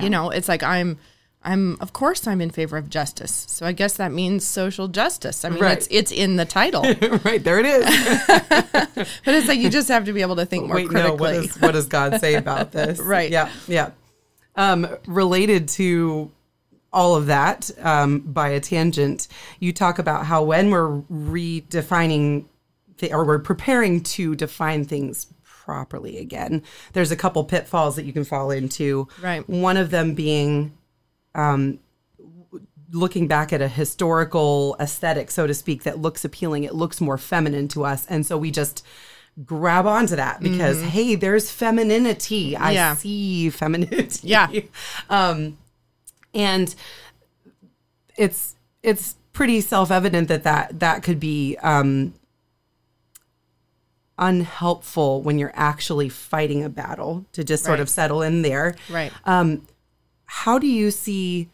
you 0.00 0.10
know, 0.10 0.30
it's 0.30 0.48
like 0.48 0.62
I'm. 0.62 0.98
I'm 1.46 1.76
of 1.82 1.92
course 1.92 2.26
I'm 2.26 2.40
in 2.40 2.48
favor 2.48 2.78
of 2.78 2.88
justice. 2.88 3.44
So 3.50 3.66
I 3.66 3.72
guess 3.72 3.98
that 3.98 4.10
means 4.10 4.46
social 4.46 4.88
justice. 4.88 5.44
I 5.44 5.50
mean 5.50 5.60
Right. 5.62 5.76
it's 5.76 5.86
it's 5.90 6.10
in 6.10 6.36
the 6.36 6.46
title. 6.46 6.80
right 7.22 7.44
there 7.44 7.60
it 7.60 7.66
is. 7.66 7.84
But 9.26 9.34
it's 9.34 9.46
like 9.46 9.58
you 9.58 9.68
just 9.68 9.88
have 9.88 10.06
to 10.06 10.14
be 10.14 10.22
able 10.22 10.36
to 10.36 10.46
think 10.46 10.66
more 10.68 10.76
Wait, 10.76 10.84
no, 10.90 10.90
critically. 11.16 11.18
what, 11.20 11.34
is, 11.34 11.60
what 11.60 11.72
does 11.72 11.84
God 11.86 12.18
say 12.18 12.36
about 12.36 12.72
this? 12.78 12.98
Right. 12.98 13.30
Yeah, 13.30 13.50
yeah. 13.68 13.90
Um, 14.56 14.88
related 15.06 15.68
to 15.70 16.30
all 16.94 17.14
of 17.16 17.26
that, 17.26 17.70
um, 17.82 18.20
by 18.20 18.48
a 18.48 18.60
tangent, 18.60 19.28
you 19.60 19.72
talk 19.72 19.98
about 19.98 20.26
how 20.26 20.42
when 20.44 20.70
we're 20.70 21.02
redefining 21.10 22.46
th- 22.98 23.12
or 23.12 23.24
we're 23.24 23.38
preparing 23.38 24.00
to 24.02 24.34
define 24.34 24.84
things 24.84 25.26
properly 25.42 26.18
again, 26.18 26.62
there's 26.92 27.10
a 27.10 27.16
couple 27.16 27.42
pitfalls 27.44 27.96
that 27.96 28.04
you 28.04 28.12
can 28.12 28.24
fall 28.24 28.50
into. 28.50 29.08
Right. 29.22 29.46
One 29.48 29.76
of 29.76 29.90
them 29.90 30.14
being 30.14 30.72
um, 31.34 31.80
looking 32.92 33.26
back 33.26 33.52
at 33.52 33.60
a 33.60 33.68
historical 33.68 34.76
aesthetic, 34.78 35.30
so 35.30 35.46
to 35.46 35.54
speak, 35.54 35.82
that 35.82 35.98
looks 35.98 36.24
appealing. 36.24 36.64
It 36.64 36.74
looks 36.74 37.00
more 37.00 37.18
feminine 37.18 37.68
to 37.68 37.84
us. 37.84 38.06
And 38.06 38.24
so 38.26 38.38
we 38.38 38.50
just 38.50 38.84
grab 39.44 39.84
onto 39.86 40.14
that 40.14 40.40
because, 40.40 40.80
hey, 40.82 41.16
there's 41.16 41.50
femininity. 41.50 42.56
I 42.56 42.60
Mm-hmm. 42.60 42.74
Yeah. 42.74 42.94
see 42.94 43.50
femininity. 43.50 44.28
Yeah. 44.28 44.48
Um, 45.10 45.58
and 46.34 46.74
it's, 48.16 48.56
it's 48.82 49.16
pretty 49.32 49.60
self-evident 49.60 50.28
that 50.28 50.42
that, 50.44 50.78
that 50.80 51.02
could 51.02 51.18
be, 51.20 51.56
um, 51.62 52.14
unhelpful 54.16 55.22
when 55.22 55.38
you're 55.40 55.52
actually 55.54 56.08
fighting 56.08 56.62
a 56.62 56.68
battle 56.68 57.26
to 57.32 57.42
just 57.42 57.64
sort 57.64 57.74
Right. 57.78 57.80
of 57.80 57.88
settle 57.88 58.22
in 58.22 58.42
there 58.42 58.76
Right. 58.88 59.12
how 60.26 60.58
do 60.58 60.66
you 60.68 60.90
see 60.92 61.48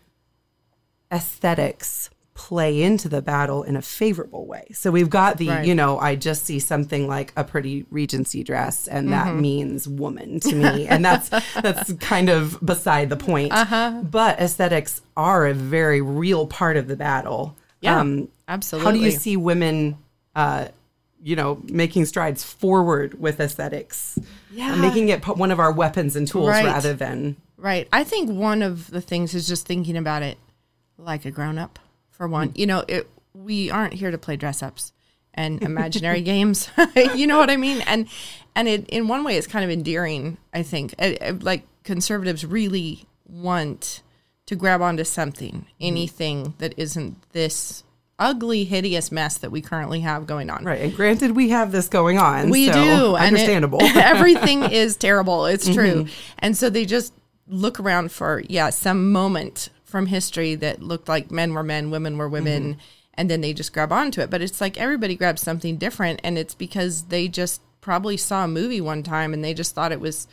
aesthetics 1.10 2.10
play 2.34 2.82
into 2.82 3.08
the 3.08 3.20
battle 3.20 3.62
in 3.62 3.76
a 3.76 3.82
favorable 3.82 4.46
way? 4.46 4.66
So 4.72 4.90
we've 4.90 5.10
got 5.10 5.36
the, 5.38 5.48
Right. 5.48 5.66
you 5.66 5.74
know, 5.74 5.98
I 5.98 6.14
just 6.16 6.44
see 6.44 6.58
something 6.58 7.06
like 7.06 7.32
a 7.36 7.44
pretty 7.44 7.84
Regency 7.90 8.42
dress 8.42 8.86
and 8.88 9.12
that 9.12 9.28
Mm-hmm. 9.28 9.40
means 9.40 9.88
woman 9.88 10.40
to 10.40 10.54
me. 10.54 10.86
and 10.86 11.04
that's 11.04 11.28
that's 11.62 11.92
kind 11.94 12.28
of 12.28 12.58
beside 12.64 13.08
the 13.10 13.16
point. 13.16 13.52
Uh-huh. 13.52 14.02
But 14.10 14.38
aesthetics 14.40 15.02
are 15.16 15.46
a 15.46 15.54
very 15.54 16.00
real 16.00 16.46
part 16.46 16.76
of 16.76 16.88
the 16.88 16.96
battle. 16.96 17.56
Um, 17.84 18.18
Yeah, 18.18 18.26
absolutely. 18.48 18.84
How 18.86 18.92
do 18.96 19.04
you 19.04 19.10
see 19.10 19.36
women 19.36 19.96
uh 20.34 20.68
you 21.22 21.36
know, 21.36 21.60
making 21.64 22.06
strides 22.06 22.42
forward 22.42 23.20
with 23.20 23.40
aesthetics, 23.40 24.18
Yeah. 24.50 24.74
making 24.76 25.10
it 25.10 25.22
one 25.28 25.50
of 25.50 25.60
our 25.60 25.70
weapons 25.70 26.16
and 26.16 26.26
tools 26.26 26.48
Right. 26.48 26.64
rather 26.64 26.94
than 26.94 27.36
Right. 27.58 27.86
I 27.92 28.04
think 28.04 28.30
one 28.30 28.62
of 28.62 28.90
the 28.90 29.02
things 29.02 29.34
is 29.34 29.46
just 29.46 29.66
thinking 29.66 29.98
about 29.98 30.22
it 30.22 30.38
like 30.96 31.26
a 31.26 31.30
grown 31.30 31.58
up. 31.58 31.78
For 32.20 32.28
one, 32.28 32.48
Hmm. 32.48 32.60
you 32.60 32.66
know, 32.66 32.84
it, 32.86 33.08
we 33.32 33.70
aren't 33.70 33.94
here 33.94 34.10
to 34.10 34.18
play 34.18 34.36
dress 34.36 34.62
ups. 34.62 34.92
and 35.32 35.62
imaginary 35.70 36.20
games. 36.20 36.68
you 37.14 37.26
know 37.26 37.38
what 37.38 37.48
I 37.48 37.56
mean? 37.56 37.80
And 37.86 38.08
and 38.54 38.68
it 38.68 38.86
in 38.90 39.08
one 39.08 39.24
way 39.24 39.36
it's 39.38 39.46
kind 39.46 39.64
of 39.64 39.70
endearing. 39.70 40.36
I 40.52 40.62
think 40.62 40.92
It- 40.98 41.22
it- 41.22 41.42
like 41.42 41.62
conservatives 41.82 42.44
really 42.44 43.06
want 43.26 44.02
to 44.46 44.54
grab 44.56 44.82
onto 44.82 45.04
something, 45.04 45.54
hmm. 45.60 45.64
anything 45.80 46.52
that 46.58 46.74
isn't 46.76 47.16
this 47.32 47.84
ugly, 48.18 48.64
hideous 48.64 49.10
mess 49.10 49.38
that 49.38 49.50
we 49.50 49.62
currently 49.62 50.00
have 50.00 50.26
going 50.26 50.50
on. 50.50 50.62
Right. 50.64 50.80
And 50.82 50.94
granted, 50.94 51.30
we 51.34 51.48
have 51.50 51.72
this 51.72 51.88
going 51.88 52.18
on. 52.18 52.50
We 52.50 52.66
so 52.66 52.72
do. 52.74 52.80
and 53.16 53.34
it- 53.36 53.40
Understandable. 53.40 53.82
everything 53.82 54.64
is 54.64 54.96
terrible. 54.96 55.46
It's 55.46 55.64
mm-hmm. 55.64 55.74
true. 55.74 56.06
And 56.40 56.54
so 56.54 56.68
they 56.68 56.84
just 56.84 57.14
look 57.48 57.80
around 57.80 58.12
for, 58.12 58.42
yeah, 58.48 58.68
some 58.70 59.10
moment 59.10 59.70
from 59.90 60.06
history 60.06 60.54
that 60.54 60.82
looked 60.82 61.08
like 61.08 61.30
men 61.30 61.52
were 61.52 61.62
men, 61.62 61.90
women 61.90 62.16
were 62.16 62.28
women, 62.28 62.78
and 63.14 63.30
then 63.30 63.40
they 63.40 63.52
just 63.52 63.72
grab 63.72 63.92
onto 63.92 64.20
it. 64.20 64.30
But 64.30 64.40
it's 64.40 64.60
like 64.60 64.78
everybody 64.78 65.16
grabs 65.16 65.42
something 65.42 65.76
different. 65.76 66.20
And 66.24 66.38
it's 66.38 66.54
because 66.54 67.02
they 67.04 67.28
just 67.28 67.60
probably 67.80 68.16
saw 68.16 68.44
a 68.44 68.48
movie 68.48 68.80
one 68.80 69.02
time 69.02 69.34
and 69.34 69.42
they 69.44 69.54
just 69.54 69.74
thought 69.74 69.92
it 69.92 70.00
was 70.00 70.26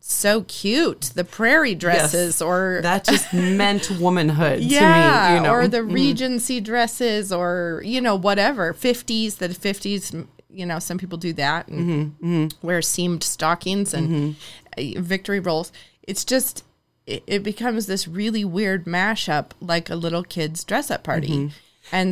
so 0.00 0.42
cute. 0.42 1.12
The 1.14 1.24
prairie 1.24 1.74
dresses 1.74 2.40
or 2.42 2.80
that 2.82 3.04
just 3.04 3.32
meant 3.32 3.90
womanhood 3.90 4.60
yeah, 4.60 4.80
to 4.80 5.30
me. 5.30 5.36
You 5.36 5.42
know, 5.42 5.52
or 5.52 5.68
the 5.68 5.82
Regency 5.82 6.60
dresses, 6.60 7.32
or 7.32 7.82
you 7.84 8.00
know 8.00 8.16
whatever 8.16 8.72
fifties. 8.72 9.36
The 9.36 9.48
fifties, 9.48 10.14
you 10.50 10.66
know, 10.66 10.78
some 10.78 10.98
people 10.98 11.18
do 11.18 11.32
that 11.34 11.68
and 11.68 12.12
Mm-hmm, 12.20 12.66
wear 12.66 12.82
seamed 12.82 13.22
stockings 13.22 13.94
and 13.94 14.36
uh, 14.76 15.00
victory 15.00 15.40
rolls. 15.40 15.72
It's 16.02 16.24
just 16.24 16.64
it, 17.08 17.22
it 17.26 17.42
becomes 17.42 17.86
this 17.86 18.06
really 18.06 18.44
weird 18.44 18.84
mashup, 18.84 19.50
like 19.60 19.88
a 19.90 19.94
little 19.96 20.22
kid's 20.22 20.62
dress 20.64 20.90
up 20.90 21.02
party, 21.04 21.32
and, 21.34 21.52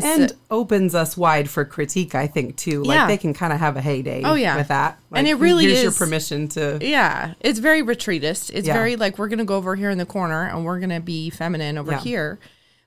Mm-hmm. 0.02 0.22
and 0.22 0.32
opens 0.50 0.94
us 0.94 1.16
wide 1.18 1.50
for 1.50 1.64
critique. 1.66 2.14
I 2.14 2.26
think 2.26 2.56
too. 2.56 2.82
Like 2.82 2.96
Yeah. 2.96 3.06
they 3.08 3.18
can 3.18 3.34
kind 3.34 3.52
of 3.52 3.58
have 3.58 3.76
a 3.76 3.82
heyday. 3.82 4.22
Oh, 4.24 4.34
yeah. 4.34 4.56
with 4.56 4.68
that. 4.68 4.98
And 5.12 5.28
it 5.28 5.34
really 5.34 5.66
here's 5.66 5.82
your 5.82 5.92
permission 5.92 6.48
to. 6.48 6.78
Yeah, 6.80 7.34
it's 7.40 7.58
very 7.58 7.82
retreatist. 7.82 8.50
It's 8.54 8.66
Yeah. 8.66 8.72
very 8.72 8.96
like 8.96 9.18
we're 9.18 9.28
going 9.28 9.38
to 9.40 9.44
go 9.44 9.56
over 9.56 9.76
here 9.76 9.90
in 9.90 9.98
the 9.98 10.06
corner 10.06 10.44
and 10.48 10.64
we're 10.64 10.78
going 10.78 10.90
to 10.90 11.00
be 11.00 11.28
feminine 11.28 11.76
over 11.76 11.92
Yeah. 11.92 12.00
here. 12.00 12.38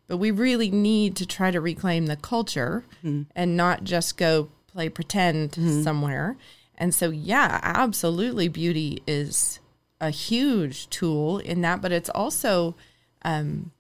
But 0.08 0.18
we 0.18 0.32
really 0.32 0.72
need 0.72 1.16
to 1.18 1.28
try 1.28 1.52
to 1.52 1.62
reclaim 1.62 2.08
the 2.08 2.16
culture 2.16 2.84
Mm-hmm. 3.04 3.24
and 3.36 3.56
not 3.56 3.84
just 3.84 4.18
go 4.18 4.50
play 4.74 4.90
pretend 4.90 5.54
somewhere. 5.84 6.38
And 6.76 6.96
so, 6.96 7.12
yeah, 7.12 7.60
absolutely, 7.62 8.48
beauty 8.48 9.04
is 9.06 9.60
a 10.02 10.10
huge 10.10 10.90
tool 10.90 11.40
in 11.40 11.62
that, 11.62 11.82
but 11.82 11.92
it's 11.92 12.10
also 12.10 12.76
um, 13.24 13.72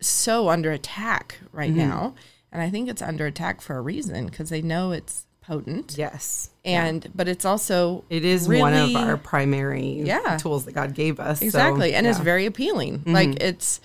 so 0.00 0.48
under 0.48 0.70
attack 0.72 1.38
right 1.52 1.70
Mm-hmm. 1.70 1.78
now. 1.78 2.14
And 2.52 2.62
I 2.62 2.70
think 2.70 2.88
it's 2.88 3.02
under 3.02 3.26
attack 3.26 3.60
for 3.60 3.76
a 3.76 3.80
reason 3.80 4.26
because 4.26 4.48
they 4.50 4.62
know 4.62 4.92
it's 4.92 5.26
potent. 5.42 5.96
Yes, 5.98 6.50
And 6.64 7.06
but 7.14 7.28
it's 7.28 7.44
also 7.44 8.04
it 8.10 8.24
is 8.24 8.48
one 8.48 8.72
of 8.74 8.96
our 8.96 9.16
primary 9.16 10.00
Yeah. 10.04 10.38
tools 10.38 10.64
that 10.64 10.72
God 10.72 10.94
gave 10.94 11.20
us. 11.20 11.40
so, 11.40 11.44
exactly 11.44 11.94
and 11.94 12.06
it's 12.06 12.14
yeah. 12.16 12.18
Mm-hmm. 12.20 12.24
very 12.24 12.46
appealing 12.46 13.02
like 13.06 13.40
it's 13.42 13.80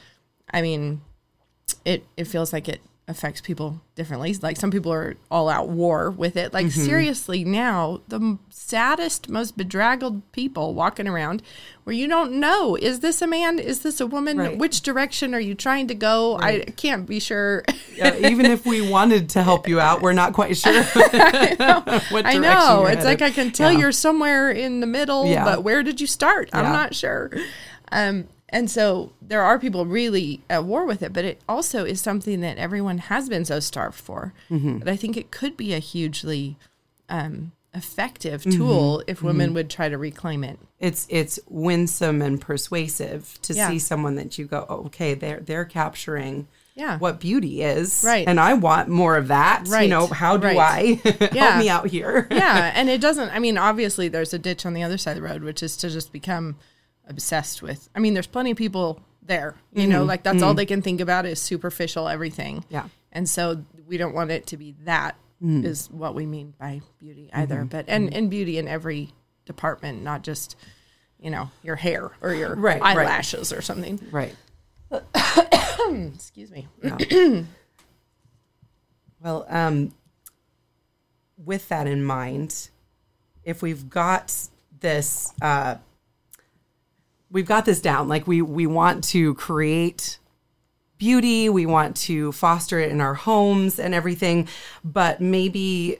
i 0.53 0.61
mean 0.61 1.01
it 1.85 2.03
it 2.17 2.25
feels 2.25 2.51
like 2.51 2.67
it 2.67 2.81
affects 3.07 3.41
people 3.41 3.81
differently 3.95 4.33
like 4.41 4.55
some 4.55 4.71
people 4.71 4.93
are 4.93 5.15
all 5.29 5.49
out 5.49 5.67
war 5.67 6.09
with 6.11 6.37
it 6.37 6.53
like 6.53 6.67
Mm-hmm. 6.67 6.85
seriously 6.85 7.43
now 7.43 7.99
the 8.07 8.37
saddest 8.49 9.27
most 9.27 9.57
bedraggled 9.57 10.21
people 10.31 10.73
walking 10.73 11.07
around 11.07 11.41
where 11.83 11.95
you 11.95 12.07
don't 12.07 12.31
know 12.31 12.75
is 12.77 13.01
this 13.01 13.21
a 13.21 13.27
man 13.27 13.59
is 13.59 13.79
this 13.81 13.99
a 13.99 14.07
woman 14.07 14.37
Right. 14.37 14.57
which 14.57 14.81
direction 14.81 15.33
are 15.35 15.39
you 15.41 15.55
trying 15.55 15.87
to 15.87 15.95
go 15.95 16.37
i 16.39 16.59
can't 16.77 17.05
be 17.05 17.19
sure 17.19 17.65
Yeah, 17.97 18.15
even 18.29 18.45
if 18.45 18.65
we 18.65 18.87
wanted 18.87 19.29
to 19.31 19.43
help 19.43 19.67
you 19.67 19.79
out, 19.81 20.01
we're 20.01 20.13
not 20.13 20.31
quite 20.33 20.55
sure. 20.55 20.81
what 22.09 22.25
I 22.25 22.37
know. 22.37 22.81
you're 22.83 22.91
It's 22.91 23.03
like. 23.05 23.21
I 23.21 23.29
can 23.29 23.51
tell 23.51 23.71
Yeah. 23.71 23.79
you're 23.79 23.91
somewhere 23.91 24.49
in 24.49 24.79
the 24.79 24.87
middle, 24.87 25.27
Yeah. 25.27 25.43
but 25.43 25.63
where 25.63 25.83
did 25.83 25.99
you 26.01 26.07
start? 26.07 26.49
I'm 26.53 26.71
not 26.71 26.95
sure. 26.95 27.29
Um, 27.91 28.27
and 28.51 28.69
so 28.69 29.13
there 29.21 29.41
are 29.41 29.57
people 29.57 29.85
really 29.85 30.41
at 30.49 30.63
war 30.65 30.85
with 30.85 31.01
it, 31.01 31.13
but 31.13 31.23
it 31.25 31.41
also 31.47 31.85
is 31.85 32.01
something 32.01 32.41
that 32.41 32.57
everyone 32.57 32.97
has 32.97 33.29
been 33.29 33.45
so 33.45 33.59
starved 33.59 33.95
for. 33.99 34.33
Mm-hmm. 34.49 34.79
But 34.79 34.89
I 34.89 34.95
think 34.95 35.15
it 35.17 35.31
could 35.31 35.55
be 35.57 35.73
a 35.73 35.79
hugely 35.79 36.57
um, 37.09 37.53
effective 37.73 38.41
Mm-hmm. 38.43 38.57
tool 38.57 39.03
if 39.07 39.23
women 39.23 39.53
would 39.53 39.69
try 39.69 39.87
to 39.89 39.97
reclaim 39.97 40.43
it. 40.43 40.59
it's 40.79 41.07
it's 41.09 41.39
winsome 41.49 42.21
and 42.21 42.39
persuasive 42.41 43.39
to 43.43 43.53
Yeah. 43.53 43.69
see 43.69 43.79
someone 43.79 44.15
that 44.15 44.37
you 44.37 44.45
go, 44.45 44.65
oh, 44.69 44.85
okay, 44.87 45.13
they're 45.13 45.39
they're 45.39 45.63
capturing 45.65 46.47
Yeah. 46.75 46.97
what 46.97 47.19
beauty 47.21 47.61
is, 47.63 48.03
Right. 48.05 48.27
And 48.27 48.39
I 48.39 48.53
want 48.55 48.89
more 48.89 49.15
of 49.15 49.29
that. 49.29 49.63
Right. 49.69 49.83
You 49.83 49.89
know, 49.89 50.07
how 50.07 50.35
do 50.37 50.47
Right. 50.47 50.57
I 50.57 50.81
Yeah. 51.33 51.43
help 51.51 51.57
me 51.63 51.69
out 51.69 51.87
here? 51.87 52.27
yeah, 52.31 52.71
and 52.75 52.89
it 52.89 52.99
doesn't. 52.99 53.29
I 53.29 53.39
mean, 53.39 53.57
obviously, 53.57 54.07
there's 54.09 54.33
a 54.33 54.39
ditch 54.39 54.65
on 54.65 54.73
the 54.73 54.83
other 54.83 54.97
side 54.97 55.15
of 55.17 55.23
the 55.23 55.29
road, 55.29 55.43
which 55.43 55.63
is 55.63 55.77
to 55.77 55.89
just 55.89 56.11
become 56.11 56.57
obsessed 57.11 57.61
with. 57.61 57.89
I 57.93 57.99
mean, 57.99 58.15
there's 58.15 58.27
plenty 58.27 58.49
of 58.51 58.57
people 58.57 58.99
there. 59.21 59.55
You 59.73 59.85
know, 59.85 59.99
mm-hmm. 59.99 60.07
like 60.07 60.23
that's 60.23 60.41
all 60.41 60.49
mm-hmm. 60.49 60.57
they 60.57 60.65
can 60.65 60.81
think 60.81 60.99
about 60.99 61.27
is 61.27 61.39
superficial 61.39 62.07
everything. 62.07 62.65
Yeah. 62.69 62.87
and 63.11 63.29
so 63.29 63.63
we 63.87 63.97
don't 63.97 64.15
want 64.15 64.31
it 64.31 64.47
to 64.47 64.57
be 64.57 64.75
that. 64.85 65.15
Mm. 65.43 65.65
Is 65.65 65.89
what 65.89 66.13
we 66.13 66.27
mean 66.27 66.53
by 66.59 66.81
beauty 66.99 67.31
either, 67.33 67.55
mm-hmm. 67.55 67.65
but 67.65 67.85
and 67.87 68.13
and 68.13 68.29
beauty 68.29 68.59
in 68.59 68.67
every 68.67 69.09
department, 69.45 70.03
not 70.03 70.21
just 70.21 70.55
you 71.19 71.31
know 71.31 71.49
your 71.63 71.75
hair 71.75 72.11
or 72.21 72.31
your 72.31 72.53
Right, 72.55 72.79
right. 72.79 72.95
eyelashes 72.95 73.51
or 73.51 73.59
something. 73.63 73.99
Right. 74.11 74.35
Excuse 76.15 76.51
me. 76.51 76.67
Well, 79.23 79.45
um, 79.49 79.93
with 81.37 81.69
that 81.69 81.87
in 81.87 82.03
mind, 82.03 82.69
if 83.43 83.61
we've 83.61 83.89
got 83.89 84.35
this, 84.79 85.31
uh, 85.41 85.75
we've 87.31 87.45
got 87.45 87.65
this 87.65 87.81
down. 87.81 88.07
Like 88.07 88.27
we 88.27 88.41
we 88.41 88.67
want 88.67 89.03
to 89.05 89.33
create 89.35 90.19
beauty, 90.97 91.49
we 91.49 91.65
want 91.65 91.95
to 91.97 92.31
foster 92.31 92.79
it 92.79 92.91
in 92.91 93.01
our 93.01 93.15
homes 93.15 93.79
and 93.79 93.93
everything, 93.93 94.47
but 94.83 95.19
maybe 95.19 95.97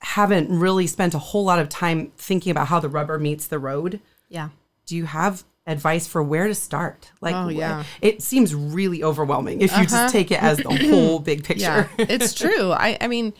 haven't 0.00 0.48
really 0.48 0.86
spent 0.86 1.12
a 1.14 1.18
whole 1.18 1.44
lot 1.44 1.58
of 1.58 1.68
time 1.68 2.10
thinking 2.16 2.50
about 2.50 2.68
how 2.68 2.80
the 2.80 2.88
rubber 2.88 3.18
meets 3.18 3.46
the 3.46 3.58
road. 3.58 4.00
Yeah. 4.30 4.48
Do 4.86 4.96
you 4.96 5.04
have 5.04 5.44
advice 5.66 6.06
for 6.06 6.22
where 6.22 6.46
to 6.46 6.54
start? 6.54 7.12
Like, 7.20 7.34
Oh, 7.34 7.48
yeah. 7.48 7.84
it 8.00 8.22
seems 8.22 8.54
really 8.54 9.04
overwhelming 9.04 9.60
if 9.60 9.72
you 9.76 9.82
just 9.82 9.94
uh-huh. 9.94 10.08
take 10.08 10.30
it 10.30 10.42
as 10.42 10.56
the 10.56 10.70
whole 10.90 11.18
big 11.18 11.44
picture. 11.44 11.62
Yeah, 11.62 11.88
it's 12.08 12.32
true. 12.32 12.72
I, 12.72 12.96
I 12.98 13.08
mean, 13.08 13.34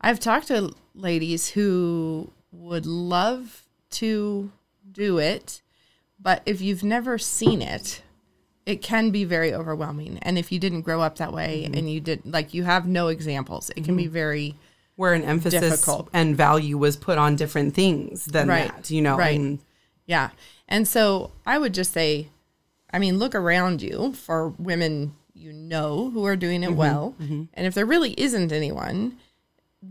I've 0.00 0.20
talked 0.20 0.48
to 0.48 0.72
ladies 0.94 1.48
who 1.50 2.30
would 2.52 2.86
love 2.86 3.66
to 3.90 4.52
do 4.90 5.18
it, 5.18 5.62
but 6.24 6.42
if 6.46 6.60
you've 6.60 6.82
never 6.82 7.18
seen 7.18 7.62
it, 7.62 8.02
it 8.66 8.82
can 8.82 9.10
be 9.10 9.24
very 9.24 9.54
overwhelming. 9.54 10.18
And 10.22 10.36
if 10.38 10.50
you 10.50 10.58
didn't 10.58 10.80
grow 10.82 11.00
up 11.00 11.18
that 11.18 11.32
way 11.32 11.62
Mm-hmm. 11.64 11.74
and 11.78 11.92
you 11.92 12.00
did, 12.00 12.22
like, 12.24 12.52
you 12.54 12.64
have 12.64 12.88
no 12.88 13.06
examples, 13.08 13.70
it 13.76 13.84
can 13.84 13.94
be 13.96 14.08
very, 14.08 14.56
where 14.96 15.12
an 15.12 15.22
emphasis 15.22 15.60
Difficult. 15.60 16.08
and 16.12 16.36
value 16.36 16.76
was 16.78 16.96
put 16.96 17.18
on 17.18 17.36
different 17.36 17.74
things 17.74 18.24
than 18.24 18.48
Right, 18.48 18.74
that, 18.74 18.90
you 18.90 19.02
know. 19.02 19.16
right. 19.18 19.38
And 19.38 19.58
yeah. 20.06 20.30
And 20.68 20.88
so 20.88 21.30
I 21.46 21.58
would 21.58 21.74
just 21.74 21.92
say, 21.92 22.28
I 22.92 22.98
mean, 22.98 23.18
look 23.18 23.34
around 23.34 23.82
you 23.82 24.12
for 24.14 24.48
women 24.48 25.14
you 25.34 25.52
know 25.52 26.10
who 26.10 26.24
are 26.26 26.36
doing 26.36 26.62
it 26.62 26.68
Mm-hmm, 26.70 26.78
well. 26.78 27.14
And 27.20 27.66
if 27.66 27.74
there 27.74 27.84
really 27.86 28.12
isn't 28.18 28.50
anyone, 28.52 29.18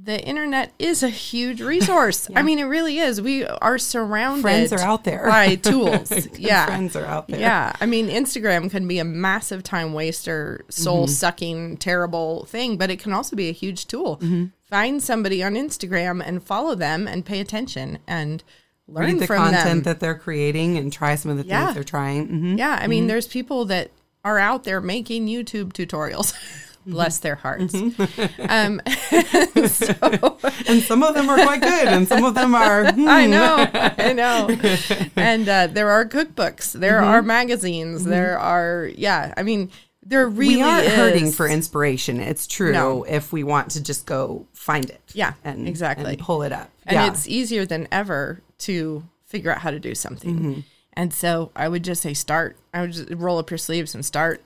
the 0.02 0.20
internet 0.22 0.74
is 0.80 1.04
a 1.04 1.10
huge 1.10 1.62
resource. 1.62 2.30
I 2.36 2.42
mean, 2.42 2.60
it 2.60 2.64
really 2.64 3.00
is. 3.00 3.22
We 3.22 3.46
are 3.46 3.78
surrounded. 3.78 4.42
Friends 4.42 4.74
are 4.74 4.80
out 4.80 5.04
there. 5.04 5.26
by 5.28 5.56
tools. 5.56 6.12
Yeah, 6.38 6.66
friends 6.66 6.96
are 6.96 7.06
out 7.06 7.28
there. 7.28 7.40
Yeah, 7.40 7.74
I 7.80 7.86
mean, 7.86 8.08
Instagram 8.08 8.70
can 8.72 8.88
be 8.88 9.00
a 9.00 9.04
massive 9.04 9.64
time 9.64 9.94
waster, 9.94 10.66
soul 10.70 11.06
mm-hmm. 11.06 11.12
sucking, 11.12 11.78
terrible 11.78 12.46
thing, 12.46 12.78
but 12.78 12.90
it 12.90 13.00
can 13.00 13.14
also 13.14 13.36
be 13.36 13.50
a 13.50 13.54
huge 13.54 13.88
tool. 13.88 14.18
Mm-hmm. 14.18 14.46
Find 14.70 15.02
somebody 15.02 15.44
on 15.44 15.54
Instagram 15.54 16.22
and 16.26 16.44
follow 16.44 16.76
them 16.76 17.08
and 17.08 17.26
pay 17.26 17.40
attention 17.40 18.00
and 18.08 18.44
learn 18.88 19.06
read 19.06 19.20
the 19.20 19.28
from 19.28 19.38
content 19.38 19.64
them. 19.66 19.82
that 19.84 20.00
they're 20.00 20.16
creating 20.16 20.78
and 20.78 20.92
try 20.92 21.16
some 21.16 21.32
of 21.32 21.38
the 21.38 21.46
Yeah. 21.46 21.66
things 21.66 21.76
they're 21.76 21.84
trying. 21.84 22.28
hmm 22.28 22.58
yeah, 22.58 22.78
I 22.82 22.88
mean, 22.88 23.02
mm-hmm. 23.02 23.10
there's 23.10 23.28
people 23.28 23.66
that 23.66 23.92
are 24.26 24.40
out 24.40 24.64
there 24.64 24.82
making 24.82 25.28
YouTube 25.28 25.74
tutorials. 25.74 26.34
Bless 26.86 27.20
their 27.20 27.36
hearts. 27.36 27.74
Um, 27.74 28.82
so, 29.68 30.38
And 30.68 30.82
some 30.82 31.04
of 31.04 31.14
them 31.16 31.30
are 31.30 31.38
quite 31.44 31.62
good, 31.62 31.88
and 31.88 32.08
some 32.08 32.24
of 32.24 32.36
them 32.36 32.54
are. 32.56 32.92
hmm, 32.92 33.08
I 33.08 33.26
know, 33.28 33.68
I 33.74 34.14
know. 34.14 34.50
And 35.16 35.48
uh, 35.48 35.68
there 35.68 35.90
are 35.90 36.06
cookbooks, 36.06 36.74
there 36.74 37.00
Mm-hmm. 37.00 37.08
are 37.10 37.22
magazines, 37.22 38.04
there 38.06 38.38
are, 38.38 38.90
yeah, 38.96 39.34
I 39.38 39.44
mean, 39.44 39.72
there 40.06 40.28
really 40.28 40.58
we 40.58 40.62
aren't 40.62 40.86
is. 40.86 40.94
hurting 40.94 41.32
for 41.32 41.48
inspiration. 41.48 42.20
It's 42.20 42.46
true 42.48 42.74
No. 42.74 43.04
if 43.04 43.32
we 43.32 43.44
want 43.44 43.72
to 43.72 43.82
just 43.82 44.06
go 44.06 44.46
find 44.54 44.90
it. 44.90 45.02
Yeah, 45.14 45.34
and 45.44 45.68
exactly. 45.68 46.12
and 46.12 46.20
pull 46.20 46.44
it 46.44 46.52
up. 46.52 46.70
and 46.86 46.96
yeah. 46.96 47.08
it's 47.08 47.28
easier 47.28 47.66
than 47.66 47.88
ever 47.92 48.42
to 48.60 49.04
figure 49.26 49.52
out 49.52 49.60
how 49.60 49.72
to 49.72 49.80
do 49.80 49.96
something. 49.96 50.36
Mm-hmm. 50.40 50.60
And 50.96 51.14
so 51.14 51.52
I 51.56 51.70
would 51.70 51.84
just 51.84 52.02
say 52.02 52.14
start. 52.14 52.58
I 52.74 52.82
would 52.82 52.92
just 52.92 53.10
roll 53.12 53.38
up 53.40 53.50
your 53.50 53.58
sleeves 53.58 53.96
and 53.96 54.06
start. 54.06 54.42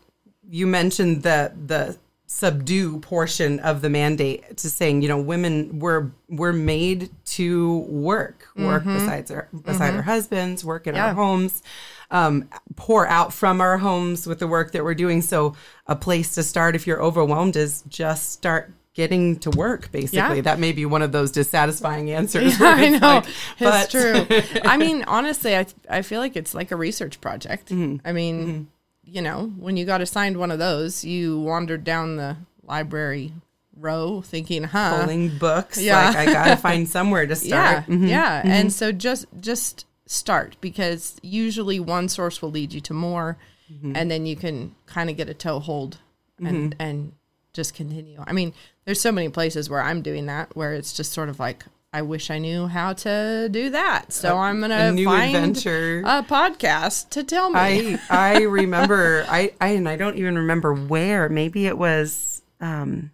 you 0.49 0.65
mentioned 0.67 1.23
the 1.23 1.51
the 1.65 1.97
subdue 2.29 2.99
portion 2.99 3.57
of 3.61 3.81
the 3.81 3.89
mandate 3.89 4.57
to 4.57 4.69
saying, 4.69 5.01
you 5.01 5.07
know, 5.07 5.17
women 5.19 5.79
were 5.79 6.11
we're 6.29 6.51
made 6.53 7.09
to 7.25 7.77
work, 7.89 8.47
work 8.57 8.83
besides 8.83 9.31
our 9.31 9.47
beside 9.63 9.95
our 9.95 10.01
husbands, 10.01 10.63
work 10.65 10.87
in 10.87 10.95
our 10.95 11.09
Mm-hmm. 11.11 11.17
Homes, 11.19 11.63
um, 12.11 12.49
pour 12.75 13.07
out 13.07 13.33
from 13.33 13.61
our 13.61 13.77
homes 13.77 14.27
with 14.27 14.39
the 14.39 14.47
work 14.47 14.73
that 14.73 14.83
we're 14.83 14.93
doing. 14.93 15.21
So 15.21 15.55
a 15.87 15.95
place 15.95 16.35
to 16.35 16.43
start 16.43 16.75
if 16.75 16.85
you're 16.85 17.01
overwhelmed 17.01 17.55
is 17.55 17.83
just 17.87 18.31
start 18.33 18.73
getting 18.93 19.37
to 19.37 19.51
work. 19.51 19.89
Basically, 19.91 20.37
Yeah. 20.37 20.41
that 20.41 20.59
may 20.59 20.71
be 20.73 20.85
one 20.85 21.01
of 21.03 21.11
those 21.13 21.31
dissatisfying 21.31 22.11
answers. 22.11 22.59
Yeah, 22.59 22.67
I 22.77 22.89
know. 22.89 23.23
like, 23.61 23.83
it's 23.85 23.91
true. 23.91 24.61
I 24.65 24.75
mean, 24.75 25.03
honestly, 25.07 25.55
I 25.55 25.65
I 25.89 26.01
feel 26.01 26.19
like 26.19 26.35
it's 26.35 26.53
like 26.53 26.71
a 26.71 26.75
research 26.75 27.21
project. 27.21 27.69
Mm-hmm. 27.69 28.05
I 28.05 28.11
mean, 28.11 28.67
you 29.09 29.21
know, 29.21 29.53
when 29.57 29.77
you 29.77 29.85
got 29.85 30.01
assigned 30.01 30.37
one 30.37 30.51
of 30.51 30.59
those, 30.59 31.03
you 31.05 31.39
wandered 31.39 31.83
down 31.83 32.17
the 32.17 32.37
library 32.63 33.33
row 33.75 34.21
thinking, 34.21 34.63
"Huh, 34.63 35.01
pulling 35.01 35.37
books. 35.37 35.79
Yeah. 35.81 36.07
Like 36.09 36.17
I 36.17 36.25
gotta 36.25 36.57
find 36.69 36.87
somewhere 36.89 37.25
to 37.25 37.33
yeah, 37.47 37.81
start. 37.83 37.85
Mhm. 37.87 38.09
yeah." 38.09 38.41
And 38.45 38.73
so 38.73 38.91
just 38.91 39.25
just 39.39 39.85
start 40.05 40.57
because 40.61 41.15
usually 41.21 41.79
one 41.79 42.09
source 42.09 42.41
will 42.41 42.51
lead 42.51 42.73
you 42.73 42.81
to 42.81 42.93
more, 42.93 43.37
Mm-hmm. 43.71 43.95
and 43.97 44.09
then 44.09 44.25
you 44.25 44.35
can 44.37 44.75
kind 44.85 45.09
of 45.09 45.17
get 45.17 45.27
a 45.29 45.33
toehold 45.33 45.97
and 46.39 46.75
and 46.79 47.11
just 47.53 47.73
continue. 47.73 48.23
I 48.25 48.31
mean, 48.33 48.53
there's 48.85 49.01
so 49.01 49.11
many 49.11 49.27
places 49.29 49.69
where 49.69 49.81
I'm 49.81 50.01
doing 50.01 50.25
that 50.27 50.55
where 50.55 50.73
it's 50.73 50.93
just 50.93 51.11
sort 51.13 51.29
of 51.29 51.39
like. 51.39 51.65
I 51.97 52.03
wish 52.03 52.29
I 52.29 52.37
knew 52.37 52.67
how 52.67 52.93
to 52.93 53.49
do 53.49 53.71
that. 53.71 54.13
So 54.13 54.37
I'm 54.37 54.61
gonna 54.61 54.91
new 54.91 55.05
find 55.05 55.35
adventure. 55.35 56.03
a 56.05 56.21
podcast 56.21 57.09
to 57.09 57.23
tell 57.23 57.49
me. 57.49 57.57
I 57.59 57.99
I 58.07 58.41
remember 58.43 59.25
I, 59.27 59.51
I 59.59 59.69
and 59.69 59.89
I 59.89 59.95
don't 59.95 60.15
even 60.15 60.37
remember 60.37 60.75
where. 60.75 61.27
Maybe 61.27 61.65
it 61.65 61.75
was 61.75 62.43
um 62.61 63.09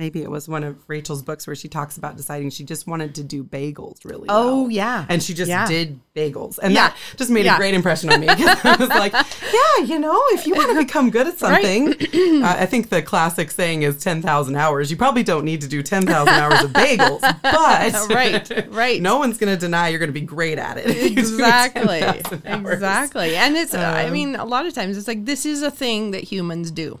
maybe 0.00 0.22
it 0.22 0.30
was 0.30 0.48
one 0.48 0.64
of 0.64 0.76
Rachel's 0.88 1.22
books 1.22 1.46
where 1.46 1.54
she 1.54 1.68
talks 1.68 1.98
about 1.98 2.16
deciding 2.16 2.48
she 2.50 2.64
just 2.64 2.86
wanted 2.86 3.14
to 3.16 3.22
do 3.22 3.44
bagels 3.44 4.02
really 4.04 4.26
Oh, 4.30 4.62
well. 4.62 4.70
yeah. 4.70 5.04
And 5.10 5.22
she 5.22 5.34
just 5.34 5.50
Yeah. 5.50 5.66
did 5.68 6.00
bagels. 6.16 6.58
And 6.58 6.72
Yeah. 6.72 6.88
that 6.88 6.96
just 7.18 7.30
made 7.30 7.46
a 7.46 7.54
great 7.56 7.74
impression 7.74 8.10
on 8.10 8.18
me. 8.20 8.26
I 8.28 8.76
was 8.80 8.88
like, 8.88 9.12
yeah, 9.52 9.84
you 9.84 9.98
know, 9.98 10.18
if 10.30 10.46
you 10.46 10.54
want 10.54 10.70
to 10.70 10.74
become 10.76 11.10
good 11.10 11.26
at 11.26 11.38
something, 11.38 11.92
uh, 12.42 12.56
I 12.58 12.64
think 12.64 12.88
the 12.88 13.02
classic 13.02 13.50
saying 13.50 13.82
is 13.82 14.02
10,000 14.02 14.56
hours. 14.56 14.90
You 14.90 14.96
probably 14.96 15.22
don't 15.22 15.44
need 15.44 15.60
to 15.60 15.68
do 15.68 15.82
10,000 15.82 16.32
hours 16.32 16.62
of 16.64 16.72
bagels, 16.72 17.20
but 17.42 18.08
right, 18.14 18.68
right. 18.74 19.02
no 19.02 19.18
one's 19.18 19.36
going 19.36 19.52
to 19.54 19.60
deny 19.60 19.88
you're 19.90 19.98
going 19.98 20.08
to 20.08 20.14
be 20.18 20.22
great 20.22 20.58
at 20.58 20.78
it. 20.78 20.86
if 20.86 21.02
you 21.02 21.10
do 21.16 21.20
exactly 21.20 22.00
exactly 22.46 23.36
and 23.36 23.56
it's 23.56 23.74
i 23.74 24.06
Um, 24.06 24.12
mean 24.12 24.34
a 24.36 24.44
lot 24.44 24.64
of 24.66 24.72
times 24.74 24.96
it's 24.96 25.08
like 25.08 25.24
this 25.26 25.44
is 25.44 25.62
a 25.62 25.70
thing 25.70 26.10
that 26.12 26.24
humans 26.24 26.70
do 26.70 26.98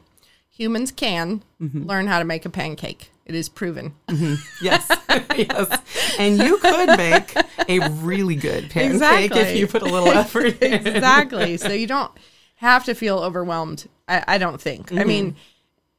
humans 0.60 0.92
can 0.92 1.42
Mm-hmm. 1.60 1.86
learn 1.86 2.06
how 2.06 2.18
to 2.18 2.24
make 2.24 2.46
a 2.46 2.48
pancake 2.50 3.10
it 3.26 3.34
is 3.34 3.48
proven 3.50 3.92
Yes, 4.62 4.90
yes. 5.36 5.78
And 6.18 6.38
you 6.38 6.56
could 6.56 6.96
make 6.96 7.34
a 7.68 7.86
really 8.00 8.34
good 8.34 8.70
pancake 8.70 8.92
Exactly. 8.94 9.40
if 9.40 9.56
you 9.58 9.66
put 9.66 9.82
a 9.82 9.84
little 9.84 10.08
effort 10.08 10.62
in. 10.62 10.86
exactly 10.86 11.56
so 11.58 11.68
you 11.68 11.86
don't 11.86 12.10
have 12.56 12.84
to 12.86 12.94
feel 12.94 13.18
overwhelmed 13.18 13.86
i, 14.08 14.24
I 14.26 14.38
don't 14.38 14.60
think 14.60 14.86
Mm-hmm. 14.88 14.98
i 14.98 15.04
mean 15.04 15.36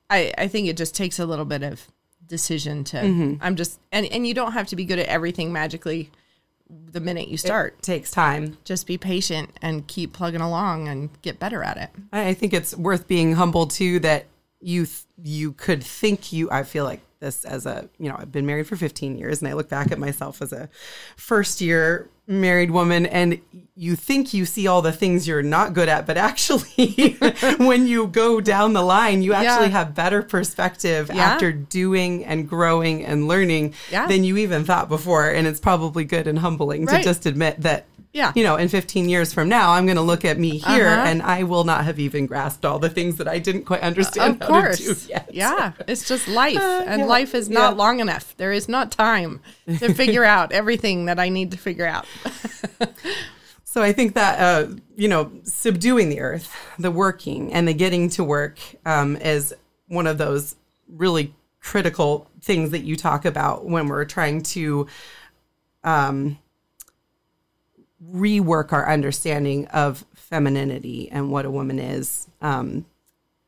I, 0.09 0.33
I 0.37 0.47
think 0.47 0.67
it 0.67 0.77
just 0.77 0.95
takes 0.95 1.19
a 1.19 1.25
little 1.27 1.45
bit 1.45 1.61
of 1.63 1.87
decision 2.25 2.83
to 2.85 2.97
Mm-hmm. 2.97 3.33
i'm 3.43 3.55
just 3.55 3.79
and, 3.91 4.05
and 4.07 4.25
you 4.25 4.33
don't 4.33 4.53
have 4.53 4.67
to 4.67 4.75
be 4.75 4.85
good 4.85 4.97
at 4.99 5.07
everything 5.07 5.53
magically 5.53 6.09
the 6.91 7.01
minute 7.01 7.27
you 7.27 7.37
start 7.37 7.75
It 7.79 7.83
Takes 7.83 8.09
time. 8.11 8.57
just 8.63 8.87
be 8.87 8.97
patient 8.97 9.49
and 9.61 9.85
keep 9.87 10.13
plugging 10.13 10.41
along 10.41 10.87
and 10.87 11.09
get 11.21 11.37
better 11.37 11.61
at 11.63 11.77
it 11.77 11.89
I 12.13 12.33
think 12.33 12.53
it's 12.53 12.75
worth 12.75 13.07
being 13.07 13.33
humble 13.33 13.67
too 13.67 13.99
that 13.99 14.25
you 14.61 14.85
th- 14.85 15.03
you 15.23 15.53
could 15.53 15.83
think 15.83 16.31
you. 16.31 16.49
I 16.51 16.63
feel 16.63 16.83
like 16.85 17.01
this 17.19 17.45
as 17.45 17.65
a 17.67 17.87
you 17.99 18.09
know 18.09 18.15
I've 18.17 18.31
been 18.31 18.45
married 18.47 18.65
for 18.67 18.75
15 18.75 19.17
years 19.17 19.41
and 19.41 19.47
I 19.47 19.53
look 19.53 19.69
back 19.69 19.91
at 19.91 19.99
myself 19.99 20.41
as 20.41 20.51
a 20.51 20.69
first 21.15 21.61
year 21.61 22.09
married 22.25 22.71
woman 22.71 23.05
and 23.05 23.39
you 23.75 23.95
think 23.95 24.33
you 24.33 24.43
see 24.45 24.65
all 24.65 24.81
the 24.81 24.91
things 24.91 25.27
you're 25.27 25.43
not 25.43 25.73
good 25.73 25.87
at 25.87 26.07
but 26.07 26.17
actually 26.17 27.15
when 27.59 27.85
you 27.85 28.07
go 28.07 28.41
down 28.41 28.73
the 28.73 28.81
line 28.81 29.21
you 29.21 29.33
actually 29.33 29.67
Yeah. 29.67 29.71
have 29.73 29.93
better 29.93 30.23
perspective 30.23 31.11
Yeah. 31.13 31.21
after 31.33 31.51
doing 31.51 32.25
and 32.25 32.49
growing 32.49 33.05
and 33.05 33.27
learning 33.27 33.75
Yeah. 33.91 34.07
than 34.07 34.23
you 34.23 34.37
even 34.37 34.63
thought 34.65 34.89
before 34.89 35.29
and 35.29 35.45
it's 35.45 35.59
probably 35.59 36.05
good 36.05 36.25
and 36.25 36.39
humbling 36.39 36.85
Right. 36.85 36.99
to 36.99 37.03
just 37.03 37.25
admit 37.27 37.61
that 37.61 37.85
Yeah. 38.13 38.33
you 38.35 38.43
know 38.43 38.57
in 38.57 38.67
15 38.67 39.07
years 39.07 39.33
from 39.33 39.47
now 39.47 39.71
i'm 39.71 39.85
going 39.85 39.95
to 39.95 40.01
look 40.01 40.25
at 40.25 40.37
me 40.37 40.57
here 40.57 40.87
Uh-huh. 40.87 41.07
and 41.07 41.21
i 41.21 41.43
will 41.43 41.63
not 41.63 41.85
have 41.85 41.97
even 41.99 42.25
grasped 42.25 42.65
all 42.65 42.77
the 42.77 42.89
things 42.89 43.15
that 43.17 43.27
i 43.27 43.39
didn't 43.39 43.63
quite 43.63 43.81
understand 43.81 44.41
of 44.41 44.47
how 44.47 44.61
course 44.61 44.77
to 44.79 44.93
do 44.93 44.99
yet 45.09 45.29
yeah 45.33 45.71
it's 45.87 46.07
just 46.07 46.27
life 46.27 46.57
and 46.59 47.01
yeah, 47.01 47.05
life 47.07 47.33
is 47.33 47.49
not 47.49 47.71
yeah. 47.71 47.77
long 47.77 47.99
enough 48.01 48.35
there 48.37 48.51
is 48.51 48.67
not 48.67 48.91
time 48.91 49.39
to 49.79 49.93
figure 49.93 50.25
out 50.25 50.51
everything 50.61 51.05
that 51.05 51.19
i 51.19 51.29
need 51.29 51.51
to 51.51 51.57
figure 51.57 51.85
out 51.85 52.05
so 53.63 53.81
i 53.81 53.93
think 53.93 54.13
that 54.15 54.39
uh, 54.39 54.67
you 54.97 55.07
know 55.07 55.31
subduing 55.43 56.09
the 56.09 56.19
earth 56.19 56.53
the 56.79 56.91
working 56.91 57.51
and 57.53 57.67
the 57.67 57.73
getting 57.73 58.09
to 58.09 58.23
work 58.23 58.59
um, 58.85 59.15
is 59.17 59.53
one 59.87 60.07
of 60.07 60.17
those 60.17 60.55
really 60.89 61.33
critical 61.61 62.27
things 62.41 62.71
that 62.71 62.79
you 62.83 62.95
talk 62.95 63.23
about 63.23 63.65
when 63.65 63.87
we're 63.87 64.03
trying 64.05 64.41
to 64.41 64.87
um, 65.83 66.37
rework 68.03 68.71
our 68.73 68.89
understanding 68.89 69.67
of 69.67 70.05
femininity 70.15 71.09
and 71.11 71.31
what 71.31 71.45
a 71.45 71.51
woman 71.51 71.77
is 71.79 72.27
um, 72.41 72.85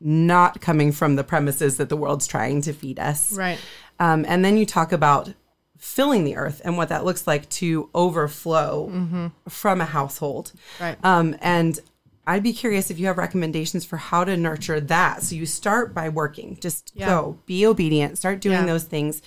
not 0.00 0.60
coming 0.60 0.92
from 0.92 1.16
the 1.16 1.24
premises 1.24 1.76
that 1.78 1.88
the 1.88 1.96
world's 1.96 2.26
trying 2.26 2.60
to 2.62 2.72
feed 2.72 2.98
us 2.98 3.32
right 3.36 3.58
Um, 3.98 4.24
and 4.28 4.44
then 4.44 4.56
you 4.56 4.66
talk 4.66 4.92
about 4.92 5.32
filling 5.78 6.24
the 6.24 6.36
earth 6.36 6.60
and 6.64 6.76
what 6.76 6.88
that 6.88 7.04
looks 7.04 7.26
like 7.26 7.48
to 7.50 7.88
overflow 7.94 9.30
from 9.48 9.80
a 9.80 9.84
household. 9.84 10.52
Right. 10.80 10.96
Um, 11.04 11.36
and 11.40 11.78
I'd 12.26 12.42
be 12.42 12.52
curious 12.54 12.90
if 12.90 12.98
you 12.98 13.06
have 13.06 13.18
recommendations 13.18 13.84
for 13.84 13.98
how 13.98 14.24
to 14.24 14.34
nurture 14.36 14.80
that. 14.80 15.22
So 15.22 15.34
you 15.36 15.44
start 15.46 15.92
by 15.94 16.08
working, 16.08 16.56
just 16.60 16.90
Yeah. 16.94 17.06
go, 17.06 17.38
be 17.46 17.66
obedient, 17.66 18.16
start 18.18 18.40
doing 18.40 18.60
Yeah. 18.60 18.66
those 18.66 18.84
things. 18.84 19.20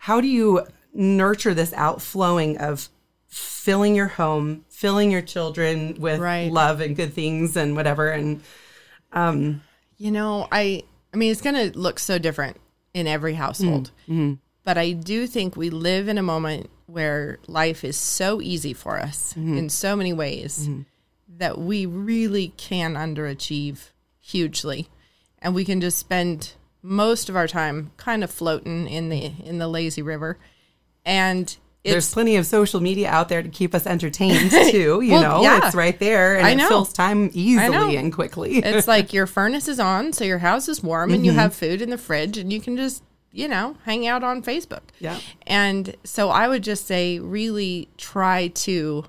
How 0.00 0.20
do 0.20 0.26
you 0.26 0.66
nurture 0.92 1.54
this 1.54 1.72
outflowing 1.74 2.58
of 2.58 2.88
filling 3.28 3.94
your 3.94 4.08
home, 4.08 4.64
filling 4.80 5.10
your 5.10 5.22
children 5.22 5.94
with 5.98 6.18
Right. 6.20 6.50
love 6.50 6.80
and 6.80 6.96
good 6.96 7.12
things 7.12 7.56
and 7.56 7.76
whatever? 7.76 8.10
And 8.10 8.42
um, 9.12 9.62
you 9.98 10.10
know 10.10 10.46
i 10.50 10.82
i 11.12 11.16
mean 11.16 11.30
it's 11.30 11.42
going 11.42 11.72
to 11.72 11.78
look 11.78 11.98
so 11.98 12.18
different 12.18 12.56
in 12.94 13.06
every 13.06 13.34
household. 13.34 13.90
Mm-hmm. 14.02 14.12
Mm-hmm. 14.12 14.34
But 14.64 14.78
i 14.78 14.92
do 14.92 15.26
think 15.26 15.56
we 15.56 15.68
live 15.70 16.08
in 16.08 16.16
a 16.16 16.22
moment 16.22 16.70
where 16.86 17.38
life 17.46 17.84
is 17.84 17.96
so 17.96 18.40
easy 18.40 18.72
for 18.72 18.98
us 18.98 19.34
mm-hmm. 19.34 19.56
in 19.56 19.68
so 19.68 19.94
many 19.94 20.12
ways 20.12 20.68
that 21.38 21.58
we 21.58 21.86
really 21.86 22.48
can 22.56 22.94
underachieve 22.94 23.90
hugely. 24.18 24.88
And 25.38 25.54
we 25.54 25.64
can 25.64 25.80
just 25.80 25.98
spend 25.98 26.52
most 26.82 27.28
of 27.28 27.36
our 27.36 27.46
time 27.46 27.92
kind 27.96 28.22
of 28.24 28.30
floating 28.30 28.86
in 28.88 29.08
the 29.08 29.32
in 29.44 29.58
the 29.58 29.68
lazy 29.68 30.02
river. 30.02 30.38
And 31.04 31.56
there's 31.84 32.12
plenty 32.12 32.36
of 32.36 32.44
social 32.46 32.80
media 32.80 33.08
out 33.08 33.28
there 33.28 33.42
to 33.42 33.48
keep 33.48 33.74
us 33.74 33.86
entertained 33.86 34.50
too. 34.70 35.00
You 35.00 35.12
Well, 35.12 35.22
know, 35.22 35.42
yeah. 35.42 35.66
it's 35.66 35.74
right 35.74 35.98
there 35.98 36.36
and 36.36 36.46
I 36.46 36.50
it 36.50 36.56
know. 36.56 36.68
fills 36.68 36.92
time 36.92 37.30
easily 37.32 37.96
and 37.96 38.12
quickly. 38.12 38.58
it's 38.58 38.86
like 38.96 39.12
your 39.12 39.26
furnace 39.26 39.66
is 39.68 39.80
on 39.80 40.12
so 40.12 40.24
your 40.24 40.38
house 40.38 40.68
is 40.68 40.82
warm 40.82 41.12
and 41.12 41.24
you 41.24 41.32
have 41.32 41.54
food 41.54 41.80
in 41.80 41.90
the 41.90 41.98
fridge 41.98 42.36
and 42.36 42.52
you 42.52 42.60
can 42.60 42.76
just 42.76 43.02
you 43.32 43.46
know 43.46 43.76
hang 43.84 44.06
out 44.08 44.24
on 44.24 44.42
facebook 44.42 44.80
Yeah. 44.98 45.20
and 45.46 45.94
so 46.02 46.30
i 46.30 46.48
would 46.48 46.64
just 46.64 46.86
say 46.86 47.18
really 47.20 47.88
try 47.96 48.48
to 48.48 49.04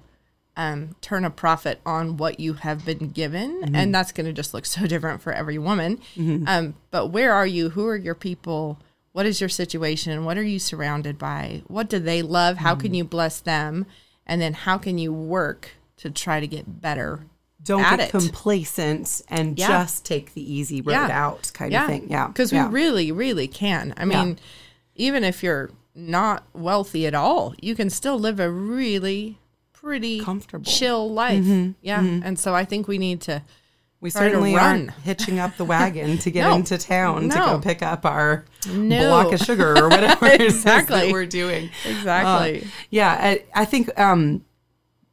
um, 0.56 0.96
turn 1.02 1.26
a 1.26 1.30
profit 1.32 1.82
on 1.88 2.18
what 2.18 2.40
you 2.40 2.54
have 2.54 2.86
been 2.86 3.10
given 3.10 3.74
and 3.74 3.96
that's 3.96 4.12
going 4.12 4.28
to 4.28 4.34
just 4.34 4.54
look 4.54 4.66
so 4.68 4.86
different 4.86 5.22
for 5.22 5.34
every 5.34 5.58
woman 5.58 6.00
um, 6.46 6.76
but 6.92 7.08
where 7.08 7.34
are 7.34 7.48
you 7.48 7.70
who 7.72 7.88
are 7.88 7.96
your 7.96 8.14
people 8.16 8.78
what 9.14 9.26
is 9.26 9.40
your 9.42 9.50
situation 9.50 10.26
what 10.26 10.38
are 10.38 10.44
you 10.44 10.60
surrounded 10.60 11.18
by 11.18 11.62
what 11.68 11.90
do 11.90 12.00
they 12.00 12.22
love 12.22 12.58
how 12.58 12.76
can 12.76 12.94
you 12.94 13.04
bless 13.04 13.40
them 13.40 13.86
and 14.26 14.42
then 14.42 14.54
how 14.54 14.78
can 14.78 14.98
you 14.98 15.12
work 15.12 15.72
to 15.98 16.10
try 16.10 16.40
to 16.40 16.48
get 16.48 16.82
better 16.82 17.26
Don't 17.64 17.82
get 17.84 18.00
it. 18.00 18.10
complacent 18.12 19.22
and 19.28 19.58
Yeah. 19.60 19.68
just 19.68 20.06
take 20.06 20.34
the 20.34 20.54
easy 20.54 20.82
road 20.82 20.94
Yeah. 20.94 21.10
out 21.26 21.52
kind 21.54 21.74
of 21.74 21.86
thing. 21.88 22.08
Yeah. 22.10 22.28
Because 22.28 22.52
yeah. 22.52 22.68
we 22.68 22.74
really, 22.74 23.12
really 23.12 23.48
can. 23.48 23.94
I 23.98 24.06
mean, 24.06 24.40
even 24.96 25.24
if 25.24 25.44
you're 25.44 25.70
not 25.94 26.44
wealthy 26.54 27.06
at 27.06 27.14
all, 27.14 27.54
you 27.62 27.76
can 27.76 27.90
still 27.90 28.18
live 28.18 28.40
a 28.40 28.50
really 28.50 29.38
pretty 29.74 30.22
Comfortable. 30.22 30.66
Mm-hmm. 30.66 30.78
chill 30.80 31.12
life. 31.14 31.46
Yeah. 31.82 32.02
And 32.02 32.40
so 32.40 32.56
I 32.56 32.66
think 32.66 32.88
we 32.88 32.98
need 32.98 33.22
to 33.22 33.44
we 34.02 34.10
certainly 34.10 34.56
aren't 34.56 34.90
hitching 35.04 35.40
up 35.40 35.56
the 35.58 35.64
wagon 35.66 36.18
to 36.18 36.32
get 36.32 36.42
No. 36.50 36.56
into 36.56 36.78
town 36.78 37.30
to 37.30 37.36
go 37.38 37.60
pick 37.60 37.82
up 37.84 38.04
our 38.06 38.46
No. 38.68 39.08
block 39.08 39.32
of 39.34 39.40
sugar 39.40 39.78
or 39.78 39.90
whatever 39.96 40.26
Exactly. 40.28 41.00
that 41.08 41.12
we're 41.14 41.26
doing. 41.28 41.70
exactly. 41.86 42.64
Uh, 42.64 42.66
yeah, 42.90 43.16
I, 43.20 43.44
I 43.54 43.66
think 43.66 43.98
um, 44.00 44.44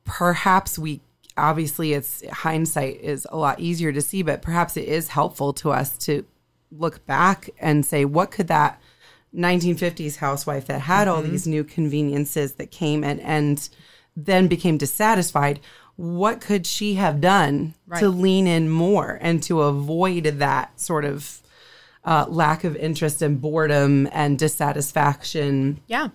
perhaps 0.04 0.78
we 0.78 1.00
obviously 1.36 1.92
it's 1.92 2.26
hindsight 2.30 3.00
is 3.00 3.26
a 3.30 3.36
lot 3.36 3.60
easier 3.60 3.92
to 3.92 4.00
see, 4.00 4.22
but 4.22 4.42
perhaps 4.42 4.76
it 4.76 4.88
is 4.88 5.08
helpful 5.08 5.52
to 5.52 5.70
us 5.70 5.96
to 5.98 6.24
look 6.72 7.04
back 7.06 7.48
and 7.60 7.84
say, 7.86 8.04
what 8.04 8.30
could 8.30 8.48
that 8.48 8.80
1950s 9.34 10.16
housewife 10.16 10.66
that 10.66 10.80
had 10.80 11.06
all 11.06 11.22
Mm-hmm. 11.22 11.30
these 11.32 11.46
new 11.46 11.62
conveniences 11.62 12.54
that 12.54 12.70
came 12.70 13.04
and 13.04 13.20
and 13.20 13.68
then 14.16 14.48
became 14.48 14.76
dissatisfied, 14.78 15.60
what 15.98 16.40
could 16.40 16.64
she 16.64 16.94
have 16.94 17.20
done 17.20 17.74
Right. 17.86 17.98
to 18.00 18.08
lean 18.08 18.46
in 18.46 18.70
more 18.70 19.18
and 19.20 19.42
to 19.42 19.62
avoid 19.62 20.24
that 20.24 20.80
sort 20.80 21.04
of 21.04 21.40
uh, 22.04 22.24
lack 22.28 22.62
of 22.64 22.76
interest 22.76 23.20
and 23.20 23.40
boredom 23.40 24.08
and 24.12 24.38
dissatisfaction 24.38 25.80
Yeah. 25.88 26.08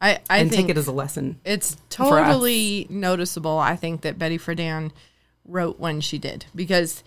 I, 0.00 0.18
I 0.28 0.38
and 0.38 0.50
take 0.50 0.68
it 0.68 0.76
as 0.78 0.86
a 0.88 0.92
lesson? 0.92 1.38
It's 1.44 1.76
totally 1.90 2.86
noticeable, 2.90 3.56
I 3.58 3.76
think, 3.76 4.00
that 4.00 4.18
Betty 4.18 4.36
Friedan 4.38 4.90
wrote 5.44 5.78
when 5.78 6.00
she 6.00 6.18
did 6.18 6.46
because 6.54 7.04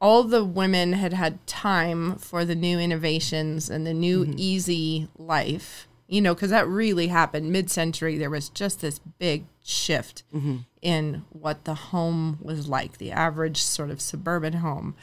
all 0.00 0.22
the 0.22 0.44
women 0.44 0.92
had 0.94 1.12
had 1.14 1.44
time 1.46 2.16
for 2.16 2.44
the 2.44 2.54
new 2.54 2.78
innovations 2.78 3.68
and 3.70 3.86
the 3.86 3.94
new 3.94 4.24
Mm-hmm. 4.24 4.34
easy 4.36 5.08
life, 5.18 5.88
you 6.12 6.20
know, 6.20 6.34
because 6.34 6.50
that 6.50 6.68
really 6.68 7.06
happened 7.06 7.50
mid 7.50 7.70
century. 7.70 8.18
There 8.18 8.28
was 8.28 8.50
just 8.50 8.82
this 8.82 8.98
big 9.18 9.46
shift 9.64 10.24
Mm-hmm. 10.34 10.56
in 10.82 11.24
what 11.30 11.64
the 11.64 11.74
home 11.74 12.36
was 12.42 12.68
like, 12.68 12.98
the 12.98 13.10
average 13.12 13.62
sort 13.62 13.90
of 13.90 14.00
suburban 14.00 14.54
home. 14.54 14.94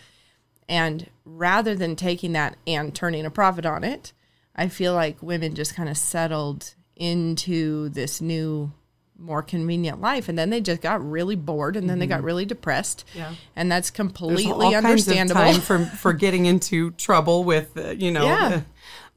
And 0.67 1.10
rather 1.26 1.74
than 1.74 1.95
taking 1.95 2.34
that 2.34 2.58
and 2.67 2.93
turning 2.93 3.26
a 3.26 3.32
profit 3.32 3.65
on 3.65 3.84
it, 3.84 4.13
I 4.56 4.67
feel 4.67 4.93
like 4.93 5.24
women 5.24 5.56
just 5.56 5.76
kind 5.76 5.89
of 5.89 5.98
settled 5.98 6.76
into 6.95 7.89
this 7.89 8.22
new, 8.22 8.72
more 9.19 9.43
convenient 9.43 9.99
life. 10.01 10.29
And 10.29 10.38
then 10.39 10.49
they 10.49 10.62
just 10.62 10.82
got 10.82 11.03
really 11.08 11.36
bored 11.36 11.75
and 11.75 11.89
then 11.89 11.99
they 11.99 12.08
got 12.08 12.23
really 12.23 12.45
depressed. 12.45 13.03
Mm-hmm. 13.10 13.19
Yeah. 13.19 13.36
And 13.55 13.71
that's 13.71 13.91
completely 13.91 14.45
kinds 14.71 14.75
understandable. 14.86 15.41
time 15.41 15.62
for 15.62 15.86
for 15.86 16.13
getting 16.25 16.45
into 16.45 16.91
trouble 16.91 17.43
with 17.43 17.75
uh, 17.77 17.89
you 17.91 18.12
know 18.12 18.23
Yeah. 18.25 18.62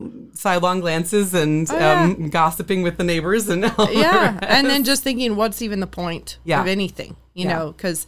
uh, 0.00 0.06
sidelong 0.34 0.80
glances 0.80 1.34
and 1.34 1.70
Oh, 1.70 1.78
yeah. 1.78 2.02
um, 2.02 2.28
gossiping 2.30 2.82
with 2.82 2.96
the 2.96 3.04
neighbors 3.04 3.48
and 3.48 3.64
all 3.64 3.86
the 3.86 3.94
yeah. 3.94 4.32
rest. 4.32 4.44
And 4.48 4.66
then 4.66 4.84
just 4.84 5.02
thinking, 5.04 5.36
what's 5.36 5.62
even 5.62 5.80
the 5.80 5.86
point 5.86 6.38
Yeah. 6.44 6.60
of 6.60 6.66
anything, 6.66 7.16
you 7.34 7.46
know, 7.46 7.72
because 7.72 8.06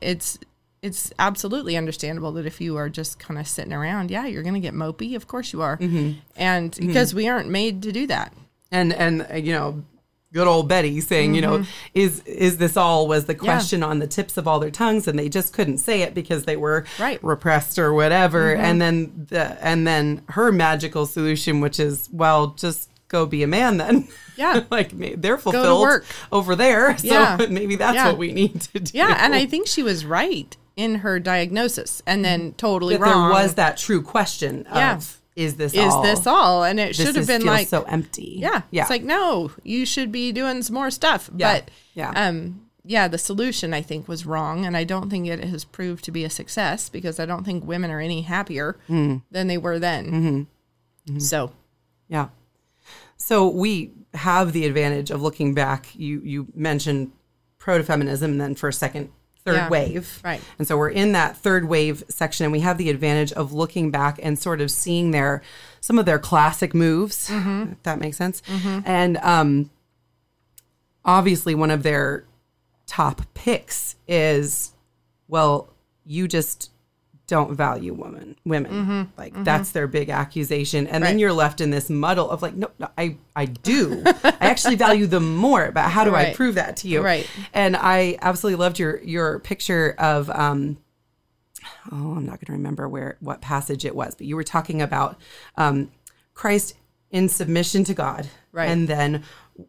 it's, 0.00 0.38
it's 0.80 1.12
absolutely 1.18 1.76
understandable 1.76 2.32
that 2.32 2.46
if 2.46 2.60
you 2.60 2.76
are 2.76 2.88
just 2.88 3.18
kind 3.18 3.38
of 3.38 3.46
sitting 3.48 3.72
around, 3.72 4.10
yeah, 4.10 4.26
you're 4.26 4.42
going 4.42 4.54
to 4.54 4.60
get 4.60 4.74
mopey. 4.74 5.16
Of 5.16 5.26
course 5.26 5.52
you 5.52 5.60
are. 5.62 5.76
Mm-hmm. 5.78 6.18
And 6.36 6.76
because 6.78 7.14
we 7.14 7.28
aren't 7.28 7.48
made 7.50 7.82
to 7.82 7.92
do 7.92 8.06
that. 8.06 8.32
and 8.70 8.92
and 8.94 9.26
uh, 9.30 9.36
you 9.36 9.52
know 9.52 9.84
good 10.34 10.48
old 10.48 10.68
betty 10.68 11.00
saying 11.00 11.32
you 11.34 11.40
know 11.40 11.58
mm-hmm. 11.58 11.70
is 11.94 12.20
is 12.26 12.58
this 12.58 12.76
all 12.76 13.06
was 13.06 13.26
the 13.26 13.34
question 13.36 13.84
on 13.84 14.00
the 14.00 14.06
tips 14.06 14.36
of 14.36 14.48
all 14.48 14.58
their 14.58 14.70
tongues 14.70 15.06
and 15.06 15.16
they 15.16 15.28
just 15.28 15.52
couldn't 15.52 15.78
say 15.78 16.02
it 16.02 16.12
because 16.12 16.44
they 16.44 16.56
were 16.56 16.84
Right. 16.98 17.22
repressed 17.22 17.78
or 17.78 17.94
whatever 17.94 18.52
mm-hmm. 18.52 18.64
and 18.64 18.82
then 18.82 19.26
the 19.30 19.56
and 19.64 19.86
then 19.86 20.22
her 20.30 20.50
magical 20.50 21.06
solution 21.06 21.60
which 21.60 21.78
is 21.78 22.08
well 22.12 22.48
just 22.48 22.90
go 23.06 23.26
be 23.26 23.44
a 23.44 23.46
man 23.46 23.76
then 23.76 24.08
Yeah. 24.36 24.64
like 24.70 24.90
they're 25.20 25.38
fulfilled 25.38 26.02
over 26.32 26.56
there 26.56 26.98
so 26.98 27.06
Yeah. 27.06 27.46
maybe 27.48 27.76
that's 27.76 27.94
Yeah. 27.94 28.08
what 28.08 28.18
we 28.18 28.32
need 28.32 28.60
to 28.60 28.80
do 28.80 28.98
Yeah, 28.98 29.16
and 29.20 29.36
I 29.36 29.46
think 29.46 29.68
she 29.68 29.84
was 29.84 30.04
right 30.04 30.56
in 30.76 30.96
her 30.96 31.20
diagnosis, 31.20 32.02
and 32.04 32.24
then 32.24 32.40
mm-hmm. 32.40 32.56
totally 32.56 32.96
that 32.96 33.02
wrong. 33.02 33.30
there 33.30 33.42
was 33.42 33.54
that 33.54 33.76
true 33.76 34.02
question 34.02 34.66
of 34.66 34.76
Yeah. 34.76 35.00
Is 35.36 35.56
this 35.56 35.74
is 35.74 35.80
all 35.92 36.02
this 36.02 36.26
all? 36.26 36.64
And 36.64 36.78
it 36.78 36.94
should 36.94 37.16
have 37.16 37.26
been 37.26 37.44
like, 37.44 37.68
so 37.68 37.82
empty 37.82 38.36
yeah, 38.38 38.62
yeah 38.70 38.82
It's 38.82 38.90
like 38.90 39.02
no, 39.02 39.50
you 39.62 39.84
should 39.86 40.12
be 40.12 40.30
doing 40.32 40.62
some 40.62 40.74
more 40.74 40.90
stuff. 40.90 41.28
Yeah. 41.36 41.54
But 41.60 41.70
Yeah. 41.94 42.10
um, 42.14 42.60
yeah, 42.84 43.08
the 43.08 43.18
solution 43.18 43.72
I 43.72 43.80
think 43.82 44.06
was 44.08 44.26
wrong, 44.26 44.66
and 44.66 44.76
I 44.76 44.84
don't 44.84 45.08
think 45.08 45.26
it 45.26 45.42
has 45.42 45.64
proved 45.64 46.04
to 46.04 46.10
be 46.12 46.22
a 46.24 46.30
success 46.30 46.88
because 46.90 47.18
I 47.18 47.24
don't 47.26 47.42
think 47.44 47.64
women 47.64 47.90
are 47.90 48.00
any 48.00 48.22
happier 48.22 48.76
Hmm. 48.86 49.16
than 49.30 49.46
they 49.48 49.56
were 49.58 49.78
then. 49.78 50.46
Mm-hmm. 51.06 51.18
So 51.18 51.52
Yeah. 52.08 52.28
So 53.16 53.48
we 53.48 53.90
have 54.14 54.52
the 54.52 54.66
advantage 54.66 55.10
of 55.10 55.22
looking 55.22 55.54
back. 55.54 55.86
You 55.94 56.20
you 56.24 56.46
mentioned 56.54 57.12
proto-feminism 57.58 58.30
and 58.32 58.40
then 58.40 58.54
for 58.54 58.68
a 58.68 58.72
second 58.72 59.10
third 59.44 59.54
Yeah. 59.56 59.68
wave. 59.68 60.20
Right. 60.24 60.40
And 60.58 60.66
so 60.66 60.76
we're 60.78 60.88
in 60.90 61.12
that 61.12 61.36
third 61.36 61.66
wave 61.68 62.02
section 62.08 62.44
and 62.44 62.52
we 62.52 62.60
have 62.60 62.78
the 62.78 62.88
advantage 62.90 63.32
of 63.32 63.52
looking 63.52 63.90
back 63.90 64.18
and 64.22 64.38
sort 64.38 64.60
of 64.60 64.70
seeing 64.70 65.10
their 65.10 65.42
some 65.80 65.98
of 65.98 66.06
their 66.06 66.18
classic 66.18 66.74
moves, 66.74 67.28
if 67.30 67.82
that 67.82 67.98
makes 67.98 68.16
sense. 68.16 68.40
And 68.86 69.18
um 69.18 69.70
obviously 71.04 71.54
one 71.54 71.70
of 71.70 71.82
their 71.82 72.24
top 72.86 73.22
picks 73.34 73.96
is 74.08 74.72
well, 75.28 75.68
you 76.06 76.28
just 76.28 76.70
don't 77.26 77.54
value 77.56 77.94
women. 77.94 78.36
Women 78.44 79.10
like 79.16 79.32
that's 79.44 79.70
their 79.70 79.86
big 79.86 80.10
accusation. 80.10 80.86
And 80.86 81.02
then 81.02 81.12
Mm-hmm. 81.12 81.18
You're 81.20 81.32
left 81.32 81.60
in 81.60 81.70
this 81.70 81.88
muddle 81.88 82.30
of 82.30 82.42
like 82.42 82.54
no, 82.54 82.70
no 82.78 82.88
i 82.98 83.16
i 83.34 83.46
do. 83.46 84.02
I 84.06 84.36
actually 84.40 84.76
value 84.76 85.06
them 85.06 85.34
more 85.36 85.70
but 85.72 85.84
how 85.84 86.04
do 86.04 86.14
i 86.14 86.34
prove 86.34 86.56
that 86.56 86.76
to 86.78 86.88
you? 86.88 87.00
Right. 87.02 87.28
and 87.54 87.76
i 87.76 88.18
absolutely 88.20 88.58
loved 88.62 88.78
your 88.78 89.00
your 89.02 89.38
picture 89.38 89.94
of 89.98 90.28
um 90.30 90.76
oh 91.92 92.14
i'm 92.16 92.26
not 92.26 92.40
going 92.40 92.46
to 92.46 92.52
remember 92.52 92.88
where 92.88 93.16
what 93.20 93.40
passage 93.40 93.84
it 93.84 93.94
was 93.96 94.14
but 94.14 94.26
you 94.26 94.36
were 94.36 94.44
talking 94.44 94.82
about 94.82 95.18
um 95.56 95.90
christ 96.34 96.74
in 97.10 97.28
submission 97.28 97.84
to 97.84 97.94
god 97.94 98.28
Right. 98.52 98.68
and 98.70 98.86
then 98.86 99.24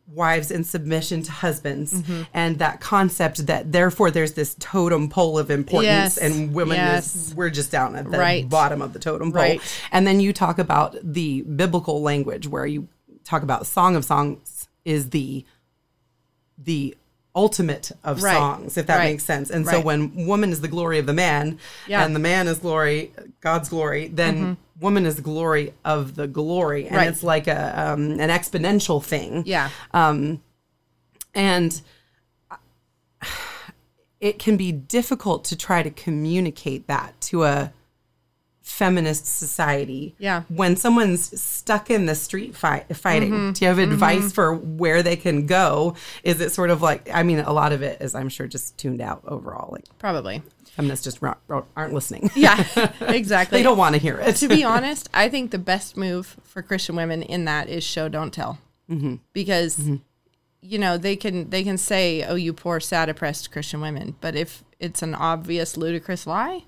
wives 0.08 0.50
in 0.50 0.64
submission 0.64 1.22
to 1.24 1.32
husbands 1.32 1.94
Mm-hmm. 1.94 2.22
and 2.34 2.58
that 2.60 2.80
concept 2.80 3.46
that 3.48 3.72
therefore 3.72 4.10
there's 4.10 4.34
this 4.34 4.56
totem 4.60 5.10
pole 5.10 5.38
of 5.38 5.52
importance 5.52 5.86
Yes. 5.86 6.18
and 6.18 6.54
women 6.56 6.78
Yes. 6.78 7.16
is 7.16 7.36
we're 7.36 7.52
just 7.52 7.72
down 7.72 7.96
at 7.96 8.10
the 8.10 8.18
Right. 8.18 8.50
bottom 8.50 8.82
of 8.82 8.94
the 8.94 9.00
totem 9.00 9.32
pole 9.32 9.42
Right. 9.42 9.62
and 9.92 10.08
then 10.08 10.20
you 10.20 10.34
talk 10.34 10.58
about 10.58 10.96
the 11.04 11.42
biblical 11.44 12.02
language 12.02 12.48
where 12.48 12.66
you 12.66 12.88
talk 13.24 13.44
about 13.44 13.68
song 13.68 13.96
of 13.96 14.04
songs 14.06 14.68
is 14.86 15.10
the 15.12 15.46
the 16.58 16.96
ultimate 17.36 17.92
of 18.04 18.24
Right. 18.24 18.34
songs 18.34 18.78
if 18.78 18.88
that 18.88 18.98
Right. 18.98 19.12
makes 19.12 19.24
sense 19.26 19.50
and 19.50 19.68
so 19.68 19.82
when 19.82 20.26
woman 20.26 20.52
is 20.52 20.62
the 20.62 20.68
glory 20.70 21.00
of 21.00 21.06
the 21.06 21.14
man 21.14 21.60
Yeah. 21.86 21.98
Mm-hmm. 22.00 22.06
and 22.06 22.16
the 22.16 22.20
man 22.20 22.48
is 22.48 22.60
glory 22.60 23.12
god's 23.42 23.68
glory 23.70 24.08
then 24.08 24.58
woman 24.80 25.06
is 25.06 25.16
the 25.16 25.22
glory 25.22 25.74
of 25.84 26.16
the 26.16 26.28
glory 26.28 26.86
and 26.88 26.96
Right. 26.96 27.08
it's 27.08 27.24
like 27.24 27.48
a 27.48 27.92
um, 27.92 28.20
an 28.20 28.30
exponential 28.30 29.04
thing 29.04 29.44
yeah, 29.46 29.70
and 31.34 31.82
it 34.20 34.40
can 34.40 34.58
be 34.58 34.72
difficult 34.72 35.44
to 35.46 35.56
try 35.56 35.84
to 35.84 35.90
communicate 35.90 36.88
that 36.88 37.20
to 37.22 37.44
a 37.44 37.72
feminist 38.68 39.26
society. 39.28 40.16
Yeah. 40.18 40.42
When 40.50 40.76
someone's 40.76 41.40
stuck 41.40 41.90
in 41.92 42.08
the 42.08 42.16
street 42.16 42.56
fight 42.56 42.94
fighting, 42.96 43.32
Mm-hmm. 43.32 43.52
do 43.54 43.64
you 43.64 43.70
have 43.70 43.80
advice 43.80 44.32
for 44.34 44.54
where 44.56 45.02
they 45.04 45.16
can 45.16 45.46
go? 45.46 45.96
Is 46.24 46.42
it 46.42 46.52
sort 46.52 46.72
of 46.72 46.82
like 46.82 47.08
I 47.14 47.24
mean, 47.24 47.40
a 47.40 47.54
lot 47.54 47.72
of 47.72 47.82
it 47.84 48.02
is 48.02 48.16
I'm 48.16 48.28
sure 48.30 48.48
just 48.48 48.78
tuned 48.78 49.02
out 49.02 49.22
overall. 49.28 49.72
Like 49.72 49.86
probably. 50.00 50.42
feminists 50.72 51.04
just 51.06 51.20
aren't 51.78 51.94
listening. 51.94 52.30
Yeah, 52.36 52.66
exactly. 53.02 53.60
they 53.60 53.64
don't 53.64 53.78
want 53.78 53.94
to 53.96 54.02
hear 54.02 54.18
it. 54.20 54.36
to 54.38 54.48
be 54.48 54.64
honest, 54.64 55.10
I 55.14 55.30
think 55.30 55.52
the 55.52 55.60
best 55.60 55.96
move 55.96 56.36
for 56.44 56.62
Christian 56.62 56.96
women 56.96 57.22
in 57.22 57.46
that 57.46 57.70
is 57.70 57.84
show 57.84 58.10
don't 58.10 58.34
tell, 58.34 58.58
mm-hmm. 58.90 59.16
because 59.32 59.80
you 60.62 60.80
know 60.80 60.98
they 60.98 61.16
can 61.16 61.50
they 61.52 61.64
can 61.64 61.78
say, 61.78 62.24
"Oh, 62.24 62.36
you 62.36 62.52
poor, 62.52 62.80
sad, 62.80 63.10
oppressed 63.10 63.52
Christian 63.52 63.80
women," 63.80 64.16
but 64.22 64.36
if 64.36 64.64
it's 64.80 65.02
an 65.04 65.14
obvious, 65.16 65.78
ludicrous 65.78 66.26
lie, 66.28 66.64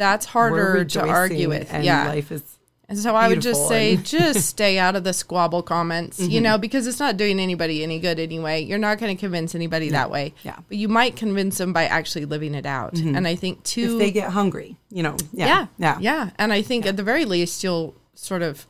that's 0.00 0.26
harder 0.26 0.84
to 0.84 1.06
argue 1.06 1.50
with. 1.50 1.72
and 1.72 1.84
yeah, 1.84 2.08
life 2.08 2.32
is 2.32 2.42
and 2.90 2.98
so 2.98 3.14
I 3.14 3.28
would 3.28 3.40
just 3.40 3.68
say, 3.68 3.96
just 3.98 4.46
stay 4.48 4.76
out 4.76 4.96
of 4.96 5.04
the 5.04 5.12
squabble 5.12 5.62
comments, 5.62 6.18
you 6.18 6.26
mm-hmm. 6.26 6.42
know, 6.42 6.58
because 6.58 6.88
it's 6.88 6.98
not 6.98 7.16
doing 7.16 7.38
anybody 7.38 7.84
any 7.84 8.00
good 8.00 8.18
anyway. 8.18 8.62
You're 8.62 8.78
not 8.78 8.98
going 8.98 9.16
to 9.16 9.20
convince 9.20 9.54
anybody 9.54 9.90
that 9.90 10.10
way. 10.10 10.34
Yeah. 10.42 10.58
But 10.66 10.76
you 10.76 10.88
might 10.88 11.14
convince 11.14 11.56
them 11.58 11.72
by 11.72 11.84
actually 11.84 12.24
living 12.24 12.52
it 12.52 12.66
out. 12.66 12.94
Mm-hmm. 12.94 13.14
And 13.14 13.28
I 13.28 13.36
think 13.36 13.62
too 13.62 13.92
if 13.92 13.98
they 14.00 14.10
get 14.10 14.30
hungry, 14.30 14.76
you 14.90 15.04
know. 15.04 15.16
Yeah. 15.32 15.46
yeah, 15.46 15.66
Yeah. 15.78 15.98
yeah. 16.00 16.30
And 16.36 16.52
I 16.52 16.62
think 16.62 16.84
at 16.84 16.96
the 16.96 17.04
very 17.04 17.24
least, 17.24 17.62
you'll 17.62 17.94
sort 18.14 18.42
of 18.42 18.66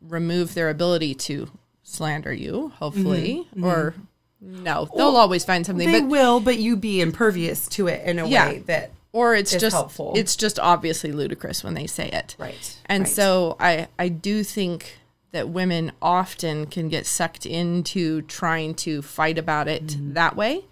remove 0.00 0.54
their 0.54 0.70
ability 0.70 1.14
to 1.14 1.50
slander 1.82 2.32
you, 2.32 2.72
hopefully, 2.76 3.46
mm-hmm. 3.50 3.64
or 3.64 3.94
no, 4.40 4.88
they'll 4.96 5.16
always 5.16 5.44
find 5.44 5.66
something. 5.66 5.90
They 5.90 6.00
But 6.00 6.08
will, 6.08 6.40
but 6.40 6.56
you 6.56 6.76
be 6.76 7.02
impervious 7.02 7.66
to 7.68 7.88
it 7.88 8.06
in 8.06 8.18
a 8.18 8.26
Yeah. 8.26 8.48
way 8.48 8.58
that 8.60 8.90
or 9.14 9.34
it's 9.34 9.52
just 9.56 9.74
helpful. 9.74 10.12
it's 10.16 10.36
just 10.36 10.58
obviously 10.58 11.12
ludicrous 11.12 11.62
when 11.64 11.72
they 11.74 11.86
say 11.86 12.08
it, 12.10 12.36
Right, 12.38 12.76
And 12.86 13.04
right. 13.04 13.08
so 13.12 13.56
I 13.58 13.88
I 13.98 14.08
do 14.08 14.42
think 14.44 14.98
that 15.32 15.48
women 15.48 15.92
often 16.02 16.66
can 16.66 16.88
get 16.88 17.06
sucked 17.06 17.46
into 17.46 18.22
trying 18.22 18.74
to 18.74 19.00
fight 19.02 19.38
about 19.38 19.66
it 19.68 19.86
Mm-hmm. 19.86 20.12
that 20.14 20.36
way, 20.36 20.64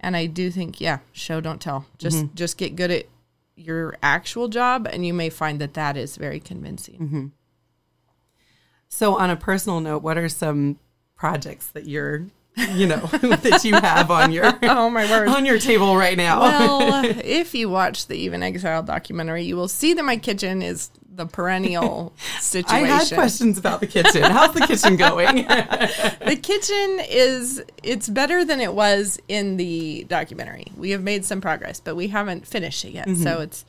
and 0.00 0.16
I 0.16 0.26
do 0.26 0.50
think 0.50 0.80
yeah, 0.80 0.98
show 1.12 1.40
don't 1.40 1.60
tell. 1.60 1.86
Just 1.98 2.16
Mm-hmm. 2.18 2.34
just 2.34 2.56
get 2.58 2.74
good 2.76 2.90
at 2.90 3.06
your 3.54 3.96
actual 4.02 4.48
job, 4.48 4.88
and 4.90 5.06
you 5.06 5.14
may 5.14 5.30
find 5.30 5.60
that 5.60 5.74
that 5.74 5.96
is 5.96 6.16
very 6.16 6.40
convincing. 6.40 6.98
Mm-hmm. 6.98 7.26
So, 8.88 9.16
on 9.16 9.30
a 9.30 9.36
personal 9.36 9.80
note, 9.80 10.02
what 10.02 10.18
are 10.18 10.28
some 10.28 10.78
projects 11.16 11.68
that 11.68 11.86
you're, 11.86 12.26
you 12.56 12.86
know, 12.86 12.96
that 13.06 13.62
you 13.64 13.74
have 13.74 14.10
on 14.10 14.32
your 14.32 14.52
Oh 14.62 14.90
my 14.90 15.10
word. 15.10 15.28
on 15.28 15.46
your 15.46 15.58
table 15.58 15.96
right 15.96 16.16
now? 16.16 16.40
well, 16.40 17.04
if 17.24 17.54
you 17.54 17.68
watch 17.68 18.06
the 18.06 18.14
Eve 18.16 18.32
in 18.32 18.42
Exile 18.42 18.82
documentary, 18.82 19.44
you 19.44 19.56
will 19.56 19.68
see 19.68 19.94
that 19.94 20.04
my 20.04 20.16
kitchen 20.16 20.62
is 20.62 20.90
the 21.14 21.26
perennial 21.26 22.14
situation. 22.40 22.86
I 22.86 22.88
had 22.88 23.12
questions 23.12 23.58
about 23.58 23.80
the 23.80 23.86
kitchen. 23.86 24.22
How's 24.22 24.54
the 24.54 24.66
kitchen 24.66 24.96
going? 24.96 25.46
the 25.46 26.38
kitchen 26.40 27.00
is 27.08 27.62
it's 27.82 28.08
better 28.08 28.44
than 28.44 28.60
it 28.60 28.74
was 28.74 29.18
in 29.28 29.56
the 29.58 30.04
documentary. 30.04 30.66
We 30.76 30.90
have 30.90 31.02
made 31.02 31.24
some 31.24 31.40
progress, 31.40 31.80
but 31.80 31.96
we 31.96 32.08
haven't 32.08 32.46
finished 32.46 32.84
it 32.84 32.92
yet. 32.92 33.08
Mm-hmm. 33.08 33.22
So 33.22 33.40
it's 33.40 33.64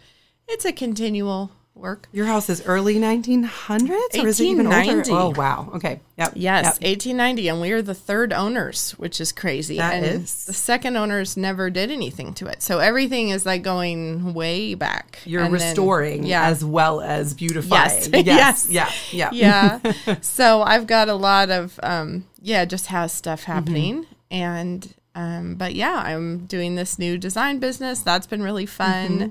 it's 0.47 0.65
a 0.65 0.71
continual 0.71 1.51
work. 1.75 2.07
Your 2.11 2.25
house 2.27 2.49
is 2.49 2.61
early 2.65 2.95
1900s 2.95 3.89
or 4.23 4.27
is 4.27 4.39
it 4.39 4.45
even 4.45 4.67
older? 4.67 4.77
1890. 4.77 5.11
Oh, 5.11 5.29
wow. 5.31 5.69
Okay. 5.75 5.99
Yep. 6.17 6.33
Yes, 6.35 6.63
Yep. 6.65 6.73
1890, 6.83 7.47
and 7.49 7.61
we 7.61 7.71
are 7.71 7.81
the 7.81 7.95
third 7.95 8.31
owners, 8.31 8.91
which 8.91 9.19
is 9.19 9.31
crazy. 9.31 9.77
That 9.77 9.95
and 9.95 10.05
is. 10.23 10.45
the 10.45 10.53
second 10.53 10.95
owners 10.95 11.35
never 11.35 11.69
did 11.69 11.89
anything 11.91 12.33
to 12.35 12.45
it, 12.47 12.61
so 12.61 12.79
everything 12.79 13.29
is 13.29 13.45
like 13.45 13.63
going 13.63 14.33
way 14.33 14.75
back. 14.75 15.19
You're 15.25 15.41
And 15.43 15.53
then- 15.53 15.67
restoring 15.67 16.23
yeah, 16.25 16.45
as 16.45 16.63
well 16.63 17.01
as 17.01 17.33
beautifying. 17.33 18.13
Yes. 18.25 18.67
yes. 18.69 18.69
Yeah. 19.13 19.29
Yeah. 19.33 19.79
yeah. 19.83 20.15
so 20.21 20.61
I've 20.61 20.87
got 20.87 21.09
a 21.09 21.15
lot 21.15 21.49
of 21.49 21.79
um, 21.83 22.25
yeah, 22.41 22.65
just 22.65 22.87
has 22.87 23.11
Mm-hmm. 23.11 23.17
stuff 23.17 23.43
happening, 23.43 24.05
and 24.31 24.93
um, 25.15 25.55
but 25.55 25.75
yeah, 25.75 26.01
I'm 26.05 26.45
doing 26.45 26.75
this 26.75 26.97
new 26.97 27.17
design 27.17 27.59
business. 27.59 27.99
That's 28.01 28.27
been 28.27 28.41
really 28.43 28.65
fun. 28.65 29.09
Mm-hmm. 29.19 29.29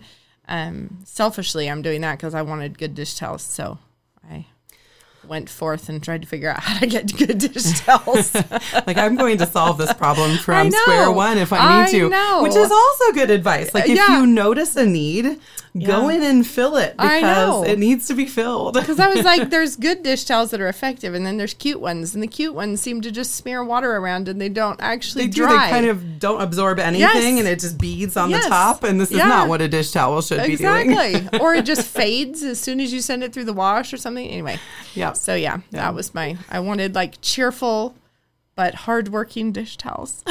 Um, 0.48 0.98
selfishly, 1.05 1.70
I'm 1.70 1.83
doing 1.83 2.00
that 2.00 2.18
because 2.18 2.35
I 2.35 2.42
wanted 2.42 2.78
good 2.78 2.94
dish 2.94 3.14
towels, 3.14 3.42
so 3.42 3.78
I 4.28 4.46
went 5.26 5.48
forth 5.48 5.88
and 5.88 6.02
tried 6.02 6.20
to 6.22 6.28
figure 6.28 6.50
out 6.50 6.61
how 6.61 6.78
to 6.78 6.87
get 6.87 7.16
good 7.16 7.38
dish 7.38 7.80
towels. 7.80 8.35
like 8.35 8.98
I'm 8.98 9.16
going 9.16 9.38
to 9.38 9.46
solve 9.46 9.78
this 9.78 9.92
problem 9.92 10.37
from 10.38 10.70
square 10.70 11.11
one 11.12 11.38
if 11.38 11.52
I 11.52 11.56
need 11.87 11.88
I 11.88 11.90
to, 11.98 12.08
know. 12.08 12.42
which 12.42 12.56
is 12.56 12.70
also 12.70 13.12
good 13.12 13.30
advice. 13.30 13.72
Like 13.74 13.88
if 13.88 13.96
Yeah. 13.96 14.18
you 14.20 14.26
notice 14.26 14.74
a 14.76 14.85
need, 14.85 15.38
go 15.87 16.08
in 16.08 16.22
and 16.22 16.46
fill 16.46 16.76
it 16.76 16.96
because 16.96 17.66
it 17.68 17.78
needs 17.78 18.08
to 18.08 18.14
be 18.14 18.26
filled. 18.26 18.74
Because 18.74 18.98
I 18.98 19.08
was 19.08 19.24
like, 19.24 19.48
there's 19.50 19.76
good 19.76 20.02
dish 20.02 20.24
towels 20.24 20.50
that 20.50 20.61
are 20.61 20.68
effective, 20.68 21.14
and 21.14 21.24
then 21.24 21.37
there's 21.37 21.54
cute 21.54 21.80
ones, 21.80 22.14
and 22.14 22.22
the 22.22 22.26
cute 22.26 22.54
ones 22.54 22.80
seem 22.80 23.00
to 23.02 23.11
just 23.11 23.35
smear 23.37 23.64
water 23.64 23.96
around, 23.96 24.28
and 24.28 24.40
they 24.40 24.48
don't 24.48 24.80
actually 24.82 25.26
They 25.26 25.30
do. 25.30 25.42
dry. 25.46 25.66
They 25.66 25.70
kind 25.70 25.87
of 25.87 26.18
don't 26.18 26.42
absorb 26.42 26.78
anything, 26.78 27.00
Yes. 27.00 27.38
and 27.38 27.48
it 27.48 27.61
just 27.61 27.78
beads 27.78 28.16
on 28.16 28.28
Yes. 28.30 28.44
the 28.44 28.50
top. 28.50 28.82
And 28.85 29.00
this 29.00 29.11
is 29.11 29.18
Yeah. 29.18 29.28
not 29.28 29.48
what 29.48 29.62
a 29.62 29.68
dish 29.68 29.92
towel 29.92 30.20
should 30.20 30.44
be 30.44 30.56
doing. 30.56 30.90
exactly, 30.90 31.38
or 31.38 31.54
it 31.54 31.64
just 31.64 31.87
fades 31.87 32.42
as 32.42 32.61
soon 32.61 32.80
as 32.80 32.92
you 32.92 33.00
send 33.00 33.22
it 33.22 33.32
through 33.32 33.44
the 33.44 33.52
wash 33.52 33.92
or 33.92 33.96
something. 33.96 34.26
Anyway, 34.28 34.58
Yeah. 34.94 35.12
So 35.16 35.35
yeah, 35.35 35.59
that 35.70 35.94
was 35.94 36.14
my. 36.14 36.37
I 36.51 36.61
wanted 36.61 36.94
like 36.94 37.20
cheerful, 37.20 37.94
but 38.55 38.75
hardworking 38.75 39.53
dish 39.53 39.77
towels. 39.77 40.22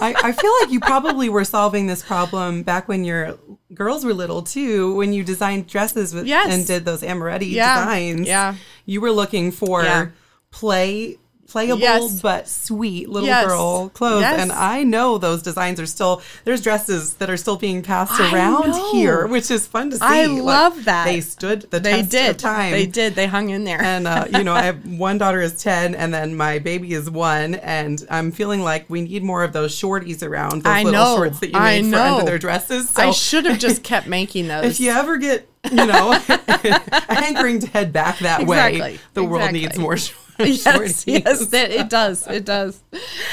I, 0.00 0.14
I 0.22 0.32
feel 0.32 0.52
like 0.60 0.70
you 0.70 0.80
probably 0.80 1.28
were 1.28 1.44
solving 1.44 1.86
this 1.86 2.02
problem 2.02 2.62
back 2.62 2.86
when 2.88 3.04
your 3.04 3.38
girls 3.74 4.04
were 4.04 4.14
little 4.14 4.42
too, 4.42 4.94
when 4.96 5.12
you 5.12 5.24
designed 5.24 5.66
dresses 5.66 6.14
with, 6.14 6.26
Yes. 6.26 6.52
and 6.52 6.66
did 6.66 6.84
those 6.84 7.02
Amoretti 7.02 7.50
Yeah. 7.50 7.80
designs. 7.84 8.26
Yeah. 8.28 8.54
You 8.84 9.00
were 9.00 9.10
looking 9.10 9.50
for 9.50 9.82
Yeah. 9.82 10.06
play 10.50 11.16
playable 11.48 11.80
Yes. 11.80 12.20
but 12.20 12.48
sweet 12.48 13.08
little 13.08 13.26
Yes. 13.28 13.46
girl 13.46 13.88
clothes. 13.90 14.22
Yes. 14.22 14.40
And 14.40 14.50
I 14.52 14.82
know 14.82 15.16
those 15.18 15.42
designs 15.42 15.78
are 15.80 15.86
still 15.86 16.20
there's 16.44 16.60
dresses 16.60 17.14
that 17.14 17.30
are 17.30 17.36
still 17.36 17.56
being 17.56 17.82
passed 17.82 18.20
I 18.20 18.32
around 18.34 18.70
know. 18.70 18.92
here, 18.92 19.26
which 19.26 19.50
is 19.50 19.66
fun 19.66 19.90
to 19.90 19.96
see. 19.96 20.02
I 20.04 20.26
Like, 20.26 20.42
love 20.42 20.84
that. 20.86 21.04
They 21.06 21.20
stood 21.20 21.62
the 21.70 21.80
they 21.80 21.98
test 22.02 22.10
did. 22.10 22.30
of 22.30 22.36
time. 22.38 22.72
They 22.72 22.86
did. 22.86 23.14
They 23.14 23.26
hung 23.26 23.50
in 23.50 23.64
there. 23.64 23.80
And 23.80 24.06
uh, 24.08 24.24
you 24.32 24.42
know, 24.44 24.54
I 24.54 24.62
have 24.62 24.84
one 24.98 25.18
daughter 25.18 25.40
is 25.40 25.62
ten, 25.62 25.94
and 25.94 26.12
then 26.12 26.36
my 26.36 26.58
baby 26.58 26.92
is 26.94 27.08
one, 27.10 27.54
and 27.56 28.04
I'm 28.10 28.32
feeling 28.32 28.62
like 28.62 28.90
we 28.90 29.02
need 29.02 29.22
more 29.22 29.42
of 29.44 29.52
those 29.52 29.74
shorties 29.78 30.22
around. 30.26 30.62
Those 30.62 30.72
I 30.72 30.82
little 30.82 30.92
know. 31.00 31.16
shorts 31.16 31.38
that 31.40 31.48
you 31.50 31.58
I 31.58 31.80
made 31.82 31.90
for 31.92 31.96
under 32.00 32.24
their 32.24 32.38
dresses. 32.38 32.88
So 32.90 33.02
I 33.02 33.10
should 33.12 33.46
have 33.46 33.58
just 33.58 33.82
kept 33.82 34.06
making 34.18 34.48
those. 34.48 34.64
if 34.64 34.80
you 34.80 34.90
ever 34.90 35.16
get, 35.16 35.48
you 35.70 35.76
know, 35.86 36.12
a 36.28 37.14
hankering 37.14 37.60
to 37.60 37.66
head 37.68 37.92
back 37.92 38.18
that 38.20 38.46
way, 38.46 38.76
Exactly. 38.76 39.00
the 39.14 39.24
world 39.24 39.52
needs 39.52 39.78
more 39.78 39.96
short, 39.96 40.18
yes, 40.44 41.06
yes, 41.06 41.52
it, 41.52 41.70
it 41.70 41.88
does. 41.88 42.26
It 42.26 42.44
does. 42.44 42.82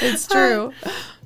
It's 0.00 0.26
true. 0.26 0.72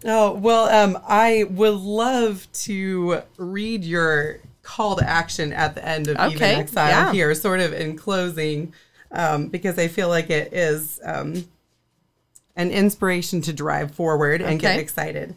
Oh 0.05 0.33
well, 0.35 0.69
um, 0.69 1.03
I 1.07 1.45
would 1.51 1.75
love 1.75 2.47
to 2.64 3.23
read 3.37 3.85
your 3.85 4.41
call 4.62 4.97
to 4.97 5.09
action 5.09 5.53
at 5.53 5.75
the 5.75 5.85
end 5.85 6.09
of 6.09 6.17
Even 6.17 6.37
Okay, 6.37 6.55
Exile 6.57 6.88
yeah. 6.88 7.12
here, 7.12 7.35
sort 7.35 7.61
of 7.61 7.73
in 7.73 7.97
closing, 7.97 8.75
um, 9.11 9.49
because 9.49 9.79
I 9.79 9.88
feel 9.88 10.09
like 10.09 10.31
it 10.31 10.53
is 10.53 11.01
um, 11.05 11.47
an 12.55 12.71
inspiration 12.71 13.41
to 13.43 13.53
drive 13.53 13.95
forward 13.95 14.43
and 14.43 14.61
get 14.61 14.79
excited. 14.79 15.35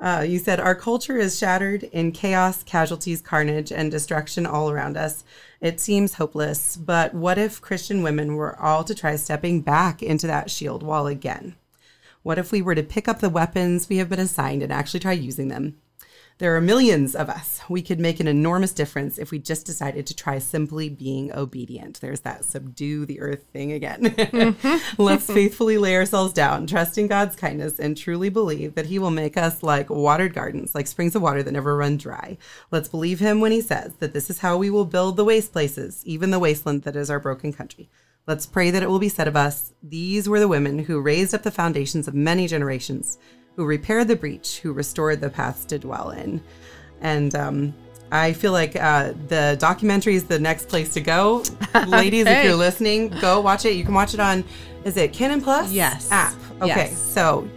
Uh, 0.00 0.24
you 0.26 0.38
said 0.38 0.58
our 0.60 0.74
culture 0.74 1.16
is 1.16 1.38
shattered 1.38 1.84
in 1.84 2.12
chaos, 2.12 2.62
casualties, 2.62 3.20
carnage, 3.20 3.70
and 3.70 3.90
destruction 3.90 4.44
all 4.44 4.70
around 4.70 4.96
us. 4.96 5.24
It 5.60 5.80
seems 5.80 6.14
hopeless, 6.14 6.76
but 6.76 7.14
what 7.14 7.38
if 7.38 7.60
Christian 7.60 8.02
women 8.02 8.34
were 8.34 8.58
all 8.60 8.84
to 8.84 8.94
try 8.94 9.16
stepping 9.16 9.60
back 9.60 10.02
into 10.02 10.26
that 10.26 10.50
shield 10.50 10.82
wall 10.82 11.06
again? 11.06 11.56
What 12.22 12.38
if 12.38 12.52
we 12.52 12.62
were 12.62 12.74
to 12.74 12.82
pick 12.82 13.06
up 13.06 13.20
the 13.20 13.30
weapons 13.30 13.88
we 13.88 13.98
have 13.98 14.08
been 14.08 14.20
assigned 14.20 14.62
and 14.62 14.72
actually 14.72 15.00
try 15.00 15.12
using 15.12 15.48
them? 15.48 15.76
There 16.38 16.56
are 16.56 16.60
millions 16.60 17.14
of 17.14 17.30
us. 17.30 17.60
We 17.68 17.80
could 17.80 18.00
make 18.00 18.18
an 18.18 18.26
enormous 18.26 18.72
difference 18.72 19.18
if 19.18 19.30
we 19.30 19.38
just 19.38 19.66
decided 19.66 20.04
to 20.08 20.16
try 20.16 20.40
simply 20.40 20.88
being 20.88 21.32
obedient. 21.32 22.00
There's 22.00 22.22
that 22.22 22.44
subdue 22.44 23.06
the 23.06 23.20
earth 23.20 23.44
thing 23.52 23.70
again. 23.70 24.02
Mm-hmm. 24.02 25.02
Let's 25.02 25.26
faithfully 25.26 25.78
lay 25.78 25.94
ourselves 25.94 26.32
down, 26.32 26.66
trusting 26.66 27.06
God's 27.06 27.36
kindness, 27.36 27.78
and 27.78 27.96
truly 27.96 28.30
believe 28.30 28.74
that 28.74 28.86
He 28.86 28.98
will 28.98 29.12
make 29.12 29.36
us 29.36 29.62
like 29.62 29.90
watered 29.90 30.34
gardens, 30.34 30.74
like 30.74 30.88
springs 30.88 31.14
of 31.14 31.22
water 31.22 31.40
that 31.44 31.52
never 31.52 31.76
run 31.76 31.98
dry. 31.98 32.36
Let's 32.72 32.88
believe 32.88 33.20
Him 33.20 33.40
when 33.40 33.52
He 33.52 33.60
says 33.60 33.94
that 34.00 34.12
this 34.12 34.28
is 34.28 34.38
how 34.38 34.56
we 34.56 34.70
will 34.70 34.86
build 34.86 35.16
the 35.16 35.24
waste 35.24 35.52
places, 35.52 36.02
even 36.04 36.32
the 36.32 36.40
wasteland 36.40 36.82
that 36.82 36.96
is 36.96 37.10
our 37.10 37.20
broken 37.20 37.52
country. 37.52 37.88
Let's 38.26 38.46
pray 38.46 38.72
that 38.72 38.82
it 38.82 38.88
will 38.88 38.98
be 38.98 39.08
said 39.08 39.28
of 39.28 39.36
us, 39.36 39.72
these 39.82 40.28
were 40.28 40.40
the 40.40 40.48
women 40.48 40.80
who 40.80 41.00
raised 41.00 41.32
up 41.32 41.44
the 41.44 41.50
foundations 41.52 42.08
of 42.08 42.14
many 42.14 42.48
generations, 42.48 43.18
who 43.56 43.64
repaired 43.64 44.08
the 44.08 44.16
breach, 44.16 44.58
who 44.60 44.72
restored 44.72 45.20
the 45.20 45.30
paths 45.30 45.64
to 45.66 45.78
dwell 45.78 46.10
in. 46.10 46.42
And 47.00 47.34
um, 47.34 47.74
I 48.10 48.32
feel 48.32 48.52
like 48.52 48.76
uh, 48.76 49.12
the 49.28 49.56
documentary 49.60 50.14
is 50.16 50.24
the 50.24 50.38
next 50.38 50.68
place 50.68 50.92
to 50.94 51.00
go. 51.00 51.42
Ladies, 51.86 52.26
if 52.26 52.44
you're 52.44 52.54
listening, 52.54 53.08
go 53.20 53.40
watch 53.40 53.64
it. 53.64 53.74
You 53.74 53.84
can 53.84 53.94
watch 53.94 54.14
it 54.14 54.20
on, 54.20 54.44
is 54.84 54.96
it 54.96 55.12
Canon 55.12 55.40
Plus? 55.40 55.70
Yes. 55.70 56.10
App. 56.10 56.34
Okay, 56.60 56.66
Yes. 56.66 56.98
so 56.98 57.48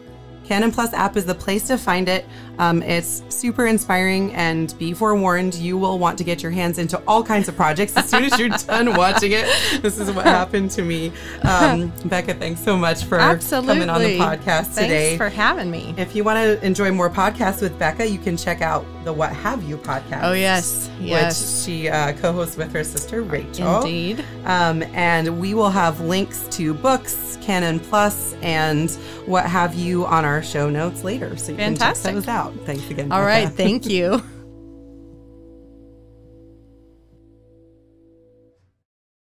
Canon 0.45 0.71
Plus 0.71 0.93
app 0.93 1.17
is 1.17 1.25
the 1.25 1.35
place 1.35 1.67
to 1.67 1.77
find 1.77 2.07
it. 2.09 2.25
Um, 2.59 2.81
it's 2.83 3.23
super 3.29 3.67
inspiring, 3.67 4.33
and 4.33 4.73
be 4.79 4.93
forewarned, 4.93 5.55
you 5.55 5.77
will 5.77 5.99
want 5.99 6.17
to 6.17 6.23
get 6.23 6.41
your 6.41 6.51
hands 6.51 6.77
into 6.77 7.01
all 7.07 7.23
kinds 7.23 7.47
of 7.47 7.55
projects 7.55 7.95
as 7.95 8.09
soon 8.09 8.23
as 8.23 8.37
you're 8.39 8.49
done 8.67 8.95
watching 8.95 9.31
it. 9.33 9.45
This 9.81 9.99
is 9.99 10.11
what 10.11 10.25
happened 10.25 10.71
to 10.71 10.81
me. 10.81 11.11
Um, 11.43 11.91
Becca, 12.05 12.33
thanks 12.35 12.61
so 12.63 12.75
much 12.77 13.03
for 13.05 13.19
Absolutely. 13.19 13.67
coming 13.75 13.89
on 13.89 14.01
the 14.01 14.17
podcast 14.17 14.73
today. 14.75 15.09
Thanks 15.09 15.17
for 15.17 15.29
having 15.29 15.69
me. 15.69 15.93
if 15.97 16.15
you 16.15 16.23
want 16.23 16.37
to 16.37 16.65
enjoy 16.65 16.91
more 16.91 17.09
podcasts 17.09 17.61
with 17.61 17.77
Becca, 17.77 18.07
you 18.07 18.17
can 18.19 18.35
check 18.37 18.61
out 18.61 18.85
the 19.03 19.13
What 19.13 19.31
Have 19.33 19.63
You 19.63 19.77
podcast. 19.77 20.23
Oh 20.23 20.33
yes, 20.33 20.89
yes, 20.99 21.39
Which 21.41 21.65
she 21.65 21.89
uh, 21.89 22.13
co 22.13 22.33
hosts 22.33 22.57
with 22.57 22.71
her 22.73 22.83
sister 22.83 23.21
Rachel. 23.21 23.77
indeed. 23.81 24.25
Um, 24.45 24.83
and 24.93 25.39
we 25.39 25.53
will 25.53 25.69
have 25.69 25.99
links 26.01 26.47
to 26.51 26.73
books, 26.73 27.37
Canon 27.41 27.79
Plus, 27.79 28.33
and 28.41 28.89
what 29.25 29.45
have 29.45 29.75
you 29.75 30.05
on 30.05 30.25
our 30.25 30.41
show 30.43 30.69
notes 30.69 31.03
later. 31.03 31.37
So 31.37 31.51
you 31.51 31.57
can 31.57 31.75
Fantastic. 31.75 32.05
check 32.05 32.13
those 32.15 32.25
out. 32.47 32.65
Thanks 32.65 32.89
again. 32.89 33.11
All 33.11 33.19
Becca. 33.19 33.27
right, 33.45 33.49
thank 33.49 33.85
you. 33.85 34.21